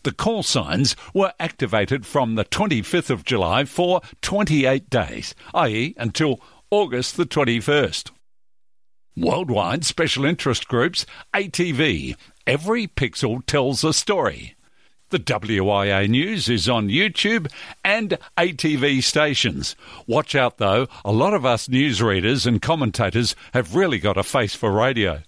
The 0.04 0.12
call 0.12 0.42
signs 0.42 0.96
were 1.14 1.32
activated 1.40 2.04
from 2.04 2.34
the 2.34 2.44
25th 2.44 3.08
of 3.08 3.24
July 3.24 3.64
for 3.64 4.02
28 4.20 4.90
days, 4.90 5.34
i.e., 5.54 5.94
until 5.96 6.40
August 6.70 7.16
the 7.16 7.24
21st. 7.24 8.10
Worldwide 9.16 9.84
Special 9.84 10.24
Interest 10.24 10.68
Groups, 10.68 11.06
ATV. 11.32 12.16
Every 12.46 12.86
pixel 12.86 13.46
tells 13.46 13.82
a 13.84 13.94
story. 13.94 14.56
The 15.10 15.18
WIA 15.18 16.08
News 16.08 16.48
is 16.48 16.68
on 16.68 16.88
YouTube 16.88 17.52
and 17.84 18.18
ATV 18.38 19.02
stations. 19.02 19.76
Watch 20.06 20.34
out 20.34 20.56
though, 20.56 20.88
a 21.04 21.12
lot 21.12 21.34
of 21.34 21.44
us 21.44 21.68
newsreaders 21.68 22.46
and 22.46 22.60
commentators 22.60 23.36
have 23.52 23.76
really 23.76 23.98
got 23.98 24.16
a 24.16 24.22
face 24.22 24.54
for 24.54 24.72
radio. 24.72 25.22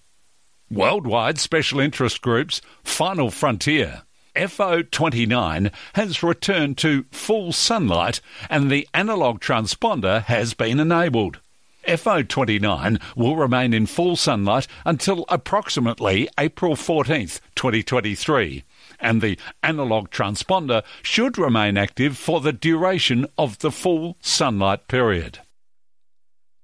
Worldwide 0.71 1.39
Special 1.39 1.79
Interest 1.79 2.21
Groups, 2.21 2.59
Final 2.83 3.29
Frontier. 3.29 4.01
FO29 4.35 5.71
has 5.93 6.23
returned 6.23 6.77
to 6.79 7.05
full 7.11 7.51
sunlight 7.51 8.19
and 8.49 8.69
the 8.69 8.87
analogue 8.93 9.39
transponder 9.39 10.23
has 10.23 10.53
been 10.53 10.79
enabled. 10.79 11.39
FO29 11.87 13.01
will 13.15 13.35
remain 13.35 13.73
in 13.73 13.85
full 13.85 14.15
sunlight 14.15 14.67
until 14.85 15.23
approximately 15.29 16.27
April 16.37 16.75
14th, 16.75 17.39
2023 17.55 18.63
and 18.99 19.21
the 19.21 19.37
analog 19.63 20.09
transponder 20.09 20.83
should 21.01 21.37
remain 21.37 21.77
active 21.77 22.17
for 22.17 22.41
the 22.41 22.53
duration 22.53 23.27
of 23.37 23.59
the 23.59 23.71
full 23.71 24.17
sunlight 24.21 24.87
period. 24.87 25.39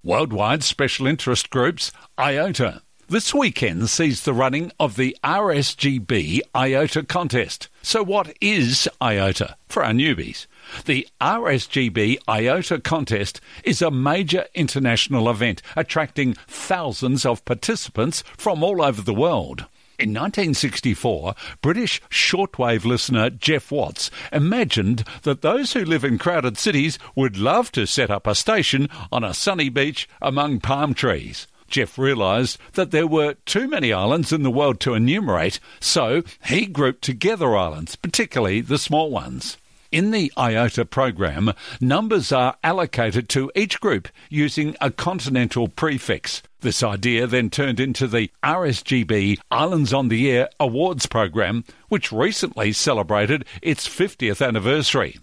Worldwide 0.04 0.63
Special 0.63 1.08
Interest 1.08 1.50
Groups, 1.50 1.91
IOTA. 2.19 2.82
This 3.08 3.34
weekend 3.34 3.89
sees 3.89 4.24
the 4.24 4.34
running 4.34 4.72
of 4.80 4.96
the 4.96 5.15
RSGB 5.24 6.39
IOTA 6.56 7.04
contest. 7.04 7.67
So, 7.82 8.02
what 8.02 8.36
is 8.41 8.88
IOTA 9.02 9.56
for 9.67 9.84
our 9.84 9.91
newbies? 9.91 10.48
The 10.86 11.08
RSGB 11.22 12.17
IOTA 12.28 12.80
contest 12.80 13.39
is 13.63 13.82
a 13.82 13.91
major 13.91 14.46
international 14.56 15.30
event 15.30 15.62
attracting 15.76 16.36
thousands 16.48 17.26
of 17.26 17.46
participants 17.46 18.24
from 18.38 18.63
all 18.63 18.82
over 18.82 19.02
the 19.02 19.13
world. 19.13 19.65
In 20.04 20.10
1964, 20.10 21.34
British 21.62 22.02
shortwave 22.10 22.84
listener 22.84 23.30
Geoff 23.30 23.72
Watts 23.72 24.12
imagined 24.34 25.06
that 25.22 25.42
those 25.42 25.72
who 25.72 25.86
live 25.86 26.04
in 26.04 26.18
crowded 26.18 26.58
cities 26.58 27.00
would 27.16 27.38
love 27.38 27.72
to 27.72 27.88
set 27.88 28.12
up 28.12 28.28
a 28.28 28.36
station 28.36 28.89
on 29.13 29.24
a 29.24 29.34
sunny 29.34 29.70
beach 29.70 30.10
among 30.22 30.60
palm 30.60 30.94
trees. 30.94 31.48
Geoff 31.70 31.98
realised 31.98 32.58
that 32.74 32.92
there 32.92 33.08
were 33.08 33.36
too 33.46 33.70
many 33.70 33.94
islands 33.94 34.34
in 34.34 34.44
the 34.44 34.52
world 34.52 34.82
to 34.82 34.94
enumerate, 34.94 35.62
so 35.80 36.22
he 36.48 36.66
grouped 36.66 37.02
together 37.02 37.56
islands, 37.56 37.96
particularly 37.96 38.60
the 38.60 38.78
small 38.78 39.10
ones. 39.10 39.58
In 39.93 40.10
the 40.10 40.34
IOTA 40.36 40.86
program, 40.86 41.53
numbers 41.79 42.32
are 42.32 42.56
allocated 42.63 43.29
to 43.29 43.51
each 43.53 43.79
group 43.79 44.08
using 44.27 44.75
a 44.82 44.89
continental 44.89 45.67
prefix. 45.67 46.41
This 46.62 46.82
idea 46.82 47.27
then 47.27 47.51
turned 47.51 47.79
into 47.79 48.08
the 48.08 48.32
RSGB 48.41 49.38
Islands 49.51 49.93
on 49.93 50.08
the 50.08 50.32
Air 50.32 50.49
Awards 50.60 51.06
program, 51.06 51.63
which 51.89 52.12
recently 52.12 52.71
celebrated 52.71 53.45
its 53.62 53.88
50th 53.88 54.43
anniversary. 54.43 55.19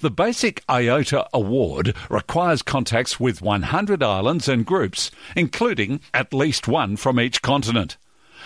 The 0.00 0.10
basic 0.10 0.62
IOTA 0.68 1.28
award 1.32 1.96
requires 2.10 2.60
contacts 2.60 3.18
with 3.18 3.40
100 3.40 4.02
islands 4.02 4.50
and 4.50 4.66
groups, 4.66 5.10
including 5.34 6.00
at 6.12 6.34
least 6.34 6.68
one 6.68 6.98
from 6.98 7.18
each 7.18 7.40
continent. 7.40 7.96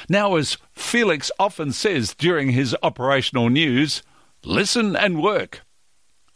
Now, 0.08 0.36
as 0.36 0.56
Felix 0.72 1.32
often 1.40 1.72
says 1.72 2.14
during 2.14 2.50
his 2.50 2.76
operational 2.84 3.48
news, 3.48 4.04
Listen 4.48 4.96
and 4.96 5.22
work. 5.22 5.60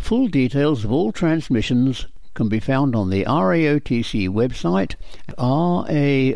Full 0.00 0.26
details 0.26 0.84
of 0.84 0.90
all 0.90 1.12
transmissions 1.12 2.06
can 2.36 2.48
be 2.48 2.60
found 2.60 2.94
on 2.94 3.10
the 3.10 3.24
RAOTC 3.24 4.28
website, 4.28 4.94
at 5.28 5.36
raotc.org.au, 5.36 6.30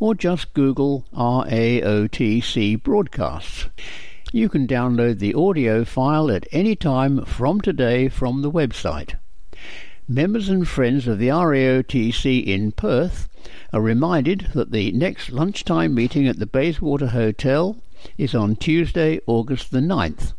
or 0.00 0.14
just 0.14 0.54
Google 0.54 1.04
RAOTC 1.12 2.82
broadcasts. 2.82 3.66
You 4.32 4.48
can 4.48 4.66
download 4.66 5.20
the 5.20 5.34
audio 5.34 5.84
file 5.84 6.30
at 6.30 6.48
any 6.50 6.74
time 6.74 7.24
from 7.24 7.60
today 7.60 8.08
from 8.08 8.42
the 8.42 8.50
website. 8.50 9.14
Members 10.08 10.48
and 10.48 10.66
friends 10.66 11.06
of 11.06 11.18
the 11.18 11.28
RAOTC 11.28 12.46
in 12.46 12.72
Perth 12.72 13.28
are 13.74 13.82
reminded 13.82 14.48
that 14.54 14.72
the 14.72 14.90
next 14.92 15.30
lunchtime 15.30 15.94
meeting 15.94 16.26
at 16.26 16.38
the 16.38 16.46
Bayswater 16.46 17.08
Hotel 17.08 17.76
is 18.16 18.34
on 18.34 18.56
Tuesday, 18.56 19.20
August 19.26 19.70
the 19.70 19.80
9th. 19.80 20.32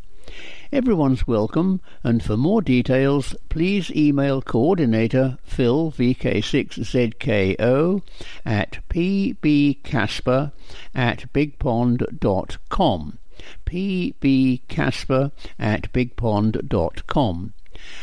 Everyone's 0.72 1.26
welcome, 1.26 1.80
and 2.04 2.22
for 2.22 2.36
more 2.36 2.62
details, 2.62 3.34
please 3.48 3.90
email 3.90 4.40
coordinator 4.40 5.36
Phil 5.42 5.90
VK6ZKO 5.90 8.02
at 8.46 8.78
pbcasper 8.88 10.52
at 10.94 11.32
bigpond.com. 11.32 13.18
pbcasper 13.66 15.32
at 15.58 15.92
bigpond.com. 15.92 17.52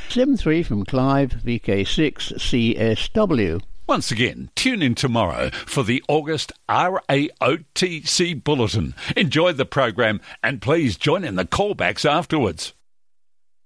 7-3 0.09 0.65
from 0.65 0.83
Clive, 0.83 1.41
VK6CSW. 1.45 3.61
Once 3.87 4.11
again, 4.11 4.49
tune 4.53 4.81
in 4.81 4.93
tomorrow 4.93 5.49
for 5.65 5.81
the 5.81 6.03
August 6.09 6.51
RAOTC 6.67 8.43
Bulletin. 8.43 8.93
Enjoy 9.15 9.53
the 9.53 9.65
program 9.65 10.19
and 10.43 10.61
please 10.61 10.97
join 10.97 11.23
in 11.23 11.35
the 11.35 11.45
callbacks 11.45 12.03
afterwards. 12.03 12.73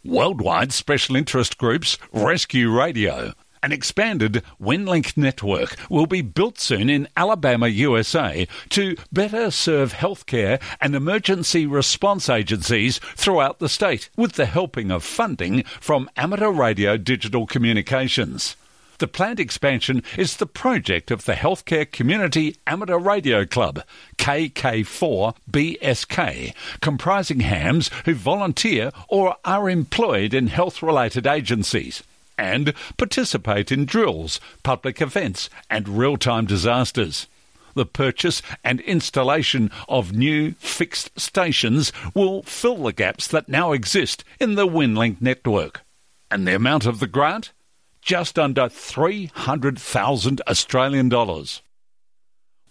Worldwide 0.06 0.74
Special 0.74 1.16
Interest 1.16 1.58
Groups 1.58 1.98
Rescue 2.14 2.70
Radio. 2.70 3.34
An 3.64 3.72
expanded 3.72 4.44
WinLink 4.62 5.18
network 5.18 5.76
will 5.90 6.06
be 6.06 6.22
built 6.22 6.60
soon 6.60 6.88
in 6.88 7.08
Alabama, 7.18 7.68
USA 7.68 8.48
to 8.70 8.96
better 9.12 9.50
serve 9.50 9.94
healthcare 9.94 10.62
and 10.80 10.94
emergency 10.94 11.66
response 11.66 12.30
agencies 12.30 13.00
throughout 13.16 13.58
the 13.58 13.70
state 13.70 14.12
with 14.16 14.34
the 14.34 14.46
helping 14.46 14.92
of 14.92 15.04
funding 15.04 15.64
from 15.80 16.12
Amateur 16.16 16.52
Radio 16.52 16.96
Digital 16.96 17.48
Communications. 17.48 18.56
The 19.02 19.08
planned 19.08 19.40
expansion 19.40 20.04
is 20.16 20.38
the 20.38 20.46
project 20.46 21.10
of 21.10 21.26
the 21.26 21.34
Healthcare 21.34 21.92
Community 21.92 22.58
Amateur 22.68 23.00
Radio 23.00 23.48
Club, 23.48 23.82
KK4BSK, 24.20 26.54
comprising 26.82 27.40
hams 27.40 27.90
who 28.06 28.14
volunteer 28.14 28.92
or 29.08 29.38
are 29.44 29.72
employed 29.72 30.36
in 30.36 30.46
health 30.46 30.84
related 30.84 31.26
agencies 31.26 32.04
and 32.38 32.76
participate 32.98 33.72
in 33.72 33.86
drills, 33.86 34.40
public 34.62 35.02
events, 35.02 35.50
and 35.68 35.90
real 35.90 36.16
time 36.16 36.46
disasters. 36.46 37.26
The 37.74 37.88
purchase 37.88 38.44
and 38.64 38.82
installation 38.82 39.72
of 39.90 40.14
new 40.14 40.52
fixed 40.60 41.20
stations 41.20 41.92
will 42.14 42.44
fill 42.44 42.84
the 42.84 42.94
gaps 42.94 43.28
that 43.30 43.50
now 43.50 43.72
exist 43.72 44.24
in 44.40 44.54
the 44.54 44.68
WinLink 44.68 45.22
network. 45.22 45.82
And 46.30 46.48
the 46.48 46.54
amount 46.54 46.86
of 46.86 47.00
the 47.00 47.08
grant? 47.08 47.52
Just 48.02 48.40
under 48.40 48.68
300,000 48.68 50.42
Australian 50.48 51.10
dollars. 51.10 51.62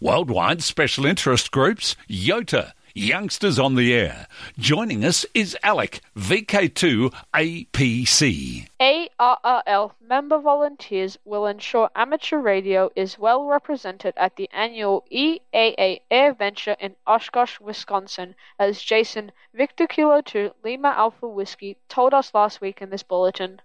Worldwide 0.00 0.62
special 0.62 1.04
interest 1.06 1.50
groups, 1.50 1.94
YOTA, 2.08 2.72
Youngsters 2.94 3.58
on 3.58 3.76
the 3.76 3.94
Air. 3.94 4.26
Joining 4.58 5.04
us 5.04 5.24
is 5.32 5.56
Alec, 5.62 6.00
VK2 6.16 7.14
APC. 7.34 8.66
ARRL 8.80 9.92
member 10.00 10.38
volunteers 10.40 11.16
will 11.24 11.46
ensure 11.46 11.88
amateur 11.94 12.38
radio 12.38 12.90
is 12.96 13.18
well 13.18 13.44
represented 13.44 14.14
at 14.16 14.34
the 14.36 14.48
annual 14.52 15.04
EAA 15.12 16.00
Air 16.10 16.32
Venture 16.34 16.76
in 16.80 16.96
Oshkosh, 17.06 17.60
Wisconsin, 17.60 18.34
as 18.58 18.82
Jason 18.82 19.30
Victor 19.54 19.86
Kilo 19.86 20.20
2 20.20 20.50
Lima 20.64 20.88
Alpha 20.88 21.28
Whiskey 21.28 21.76
told 21.88 22.12
us 22.12 22.34
last 22.34 22.60
week 22.60 22.82
in 22.82 22.90
this 22.90 23.04
bulletin. 23.04 23.60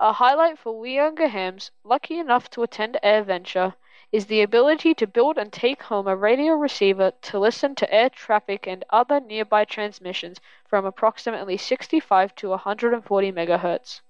A 0.00 0.12
highlight 0.12 0.60
for 0.60 0.78
we 0.78 0.94
younger 0.94 1.26
hams, 1.26 1.72
lucky 1.82 2.20
enough 2.20 2.48
to 2.50 2.62
attend 2.62 2.98
AirVenture, 3.02 3.74
is 4.12 4.26
the 4.26 4.42
ability 4.42 4.94
to 4.94 5.08
build 5.08 5.36
and 5.36 5.52
take 5.52 5.82
home 5.82 6.06
a 6.06 6.14
radio 6.14 6.52
receiver 6.52 7.10
to 7.22 7.38
listen 7.40 7.74
to 7.74 7.92
air 7.92 8.08
traffic 8.08 8.68
and 8.68 8.84
other 8.90 9.18
nearby 9.18 9.64
transmissions 9.64 10.40
from 10.64 10.84
approximately 10.86 11.56
65 11.56 12.32
to 12.36 12.50
140 12.50 13.32
MHz. 13.32 14.00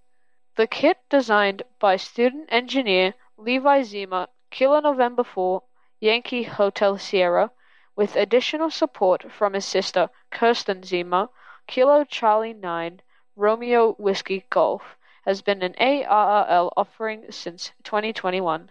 The 0.56 0.66
kit 0.66 0.98
designed 1.08 1.62
by 1.78 1.96
student 1.96 2.48
engineer 2.50 3.14
Levi 3.38 3.82
Zima, 3.82 4.28
Kilo 4.50 4.80
November 4.80 5.24
4, 5.24 5.62
Yankee 6.00 6.42
Hotel 6.42 6.98
Sierra, 6.98 7.50
with 7.96 8.14
additional 8.14 8.70
support 8.70 9.32
from 9.32 9.54
his 9.54 9.64
sister 9.64 10.10
Kirsten 10.30 10.82
Zima, 10.82 11.30
Kilo 11.66 12.04
Charlie 12.04 12.52
9, 12.52 13.00
Romeo 13.36 13.94
Whiskey 13.94 14.44
Golf 14.50 14.97
has 15.28 15.42
been 15.42 15.60
an 15.60 15.74
ARRL 15.74 16.72
offering 16.74 17.30
since 17.30 17.72
2021. 17.82 18.70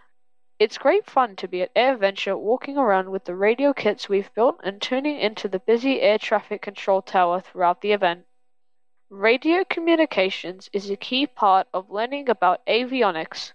It's 0.58 0.76
great 0.76 1.06
fun 1.06 1.36
to 1.36 1.46
be 1.46 1.62
at 1.62 1.72
AirVenture 1.76 2.36
walking 2.36 2.76
around 2.76 3.12
with 3.12 3.26
the 3.26 3.36
radio 3.36 3.72
kits 3.72 4.08
we've 4.08 4.34
built 4.34 4.58
and 4.64 4.82
tuning 4.82 5.20
into 5.20 5.46
the 5.46 5.60
busy 5.60 6.00
air 6.00 6.18
traffic 6.18 6.60
control 6.60 7.00
tower 7.00 7.40
throughout 7.40 7.80
the 7.80 7.92
event. 7.92 8.26
Radio 9.08 9.62
communications 9.70 10.68
is 10.72 10.90
a 10.90 10.96
key 10.96 11.28
part 11.28 11.68
of 11.72 11.92
learning 11.92 12.28
about 12.28 12.66
avionics. 12.66 13.52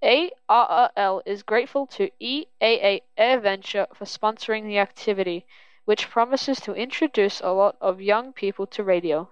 ARRL 0.00 1.22
is 1.26 1.42
grateful 1.42 1.88
to 1.88 2.12
EAA 2.22 3.02
AirVenture 3.18 3.88
for 3.92 4.04
sponsoring 4.04 4.68
the 4.68 4.78
activity, 4.78 5.44
which 5.84 6.08
promises 6.08 6.60
to 6.60 6.74
introduce 6.74 7.40
a 7.40 7.50
lot 7.50 7.76
of 7.80 8.00
young 8.00 8.32
people 8.32 8.68
to 8.68 8.84
radio. 8.84 9.28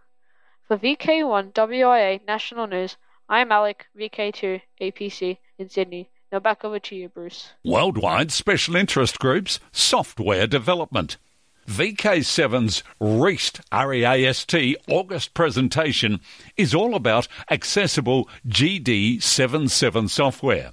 For 0.66 0.78
VK1 0.78 1.52
WIA 1.52 2.26
National 2.26 2.66
News, 2.66 2.96
I'm 3.28 3.52
Alec, 3.52 3.84
VK2 3.98 4.62
APC 4.80 5.36
in 5.58 5.68
Sydney. 5.68 6.08
Now 6.32 6.38
back 6.40 6.64
over 6.64 6.78
to 6.78 6.96
you, 6.96 7.10
Bruce. 7.10 7.52
Worldwide 7.62 8.32
Special 8.32 8.74
Interest 8.74 9.18
Groups 9.18 9.60
Software 9.72 10.46
Development. 10.46 11.18
VK7's 11.68 12.82
REAST, 12.98 13.60
R-E-A-S-T, 13.72 14.76
August 14.88 15.34
presentation 15.34 16.20
is 16.56 16.74
all 16.74 16.94
about 16.94 17.28
accessible 17.50 18.26
GD77 18.48 20.08
software. 20.08 20.70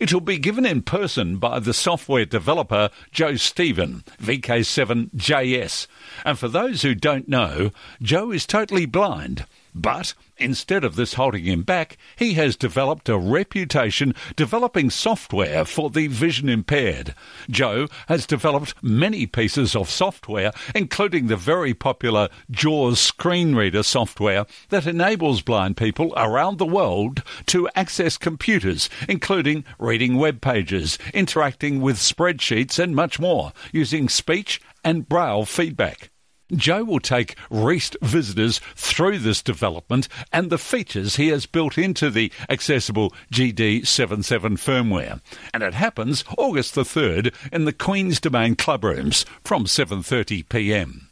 It 0.00 0.12
will 0.12 0.20
be 0.20 0.38
given 0.38 0.66
in 0.66 0.82
person 0.82 1.38
by 1.38 1.58
the 1.58 1.74
software 1.74 2.24
developer 2.24 2.90
Joe 3.12 3.36
Stephen, 3.36 4.04
VK7JS. 4.22 5.86
And 6.24 6.38
for 6.38 6.48
those 6.48 6.82
who 6.82 6.94
don't 6.94 7.28
know, 7.28 7.70
Joe 8.02 8.30
is 8.30 8.46
totally 8.46 8.86
blind, 8.86 9.46
but 9.74 10.14
Instead 10.40 10.84
of 10.84 10.96
this 10.96 11.14
holding 11.14 11.44
him 11.44 11.62
back, 11.62 11.98
he 12.16 12.32
has 12.32 12.56
developed 12.56 13.10
a 13.10 13.18
reputation 13.18 14.14
developing 14.36 14.88
software 14.88 15.66
for 15.66 15.90
the 15.90 16.06
vision 16.06 16.48
impaired. 16.48 17.14
Joe 17.50 17.88
has 18.08 18.26
developed 18.26 18.74
many 18.82 19.26
pieces 19.26 19.76
of 19.76 19.90
software, 19.90 20.52
including 20.74 21.26
the 21.26 21.36
very 21.36 21.74
popular 21.74 22.30
JAWS 22.50 22.98
screen 22.98 23.54
reader 23.54 23.82
software 23.82 24.46
that 24.70 24.86
enables 24.86 25.42
blind 25.42 25.76
people 25.76 26.14
around 26.16 26.56
the 26.56 26.64
world 26.64 27.22
to 27.46 27.68
access 27.76 28.16
computers, 28.16 28.88
including 29.10 29.64
reading 29.78 30.16
web 30.16 30.40
pages, 30.40 30.98
interacting 31.12 31.82
with 31.82 31.98
spreadsheets, 31.98 32.78
and 32.78 32.96
much 32.96 33.20
more, 33.20 33.52
using 33.72 34.08
speech 34.08 34.58
and 34.82 35.06
braille 35.06 35.44
feedback. 35.44 36.10
Joe 36.52 36.84
will 36.84 37.00
take 37.00 37.36
REAST 37.50 37.96
visitors 38.02 38.60
through 38.74 39.18
this 39.18 39.42
development 39.42 40.08
and 40.32 40.50
the 40.50 40.58
features 40.58 41.16
he 41.16 41.28
has 41.28 41.46
built 41.46 41.78
into 41.78 42.10
the 42.10 42.32
accessible 42.48 43.12
GD77 43.32 44.58
firmware. 44.58 45.20
And 45.52 45.62
it 45.62 45.74
happens 45.74 46.24
August 46.36 46.74
the 46.74 46.82
3rd 46.82 47.34
in 47.52 47.64
the 47.64 47.72
Queen's 47.72 48.20
Domain 48.20 48.56
Clubrooms 48.56 49.24
from 49.44 49.64
7:30 49.64 50.48
p.m. 50.48 51.08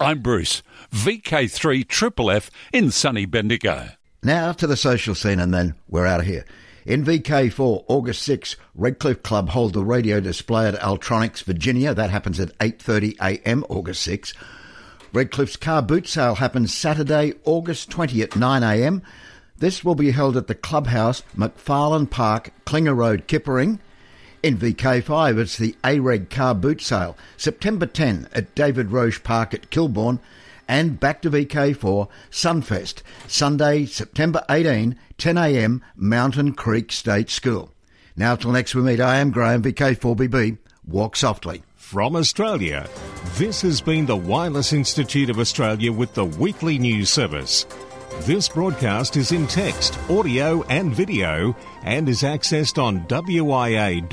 I'm 0.00 0.20
Bruce, 0.20 0.62
VK3 0.92 1.86
Triple 1.88 2.30
F 2.30 2.50
in 2.72 2.90
sunny 2.90 3.26
Bendigo. 3.26 3.88
Now 4.22 4.52
to 4.52 4.66
the 4.66 4.76
social 4.76 5.14
scene 5.14 5.40
and 5.40 5.52
then 5.52 5.74
we're 5.88 6.06
out 6.06 6.20
of 6.20 6.26
here. 6.26 6.44
In 6.88 7.04
VK4, 7.04 7.84
August 7.86 8.22
6, 8.22 8.56
Redcliffe 8.74 9.22
Club 9.22 9.50
hold 9.50 9.74
the 9.74 9.84
radio 9.84 10.20
display 10.20 10.66
at 10.66 10.80
Altronics, 10.80 11.42
Virginia. 11.42 11.92
That 11.92 12.08
happens 12.08 12.40
at 12.40 12.56
8.30am, 12.58 13.64
August 13.68 14.02
6. 14.04 14.32
Redcliffe's 15.12 15.56
car 15.56 15.80
boot 15.80 16.06
sale 16.06 16.34
happens 16.34 16.74
Saturday, 16.74 17.32
August 17.44 17.90
20 17.90 18.20
at 18.20 18.30
9am. 18.32 19.00
This 19.56 19.82
will 19.82 19.94
be 19.94 20.10
held 20.10 20.36
at 20.36 20.48
the 20.48 20.54
Clubhouse, 20.54 21.22
McFarlane 21.34 22.10
Park, 22.10 22.50
Klingner 22.66 22.94
Road, 22.94 23.26
Kippa-Ring. 23.26 23.80
In 24.42 24.58
VK5, 24.58 25.38
it's 25.38 25.56
the 25.56 25.74
AREG 25.82 26.28
car 26.28 26.54
boot 26.54 26.82
sale, 26.82 27.16
September 27.38 27.86
10 27.86 28.28
at 28.34 28.54
David 28.54 28.92
Roche 28.92 29.22
Park 29.22 29.54
at 29.54 29.70
Kilburn. 29.70 30.20
And 30.68 31.00
back 31.00 31.22
to 31.22 31.30
VK4, 31.30 32.08
Sunfest, 32.30 33.00
Sunday, 33.26 33.86
September 33.86 34.44
18, 34.50 34.94
10am, 35.16 35.80
Mountain 35.96 36.52
Creek 36.52 36.92
State 36.92 37.30
School. 37.30 37.72
Now 38.14 38.36
till 38.36 38.52
next 38.52 38.74
we 38.74 38.82
meet, 38.82 39.00
I 39.00 39.16
am 39.16 39.30
Graham, 39.30 39.62
VK4BB. 39.62 40.58
Walk 40.86 41.16
softly 41.16 41.62
from 41.88 42.16
Australia. 42.16 42.86
This 43.36 43.62
has 43.62 43.80
been 43.80 44.04
the 44.04 44.14
Wireless 44.14 44.74
Institute 44.74 45.30
of 45.30 45.38
Australia 45.38 45.90
with 45.90 46.12
the 46.12 46.26
weekly 46.26 46.78
news 46.78 47.08
service. 47.08 47.64
This 48.26 48.46
broadcast 48.46 49.16
is 49.16 49.32
in 49.32 49.46
text, 49.46 49.98
audio, 50.10 50.62
and 50.64 50.94
video 50.94 51.56
and 51.84 52.06
is 52.06 52.20
accessed 52.20 52.76
on 52.76 53.06
wia.org.au. 53.06 54.08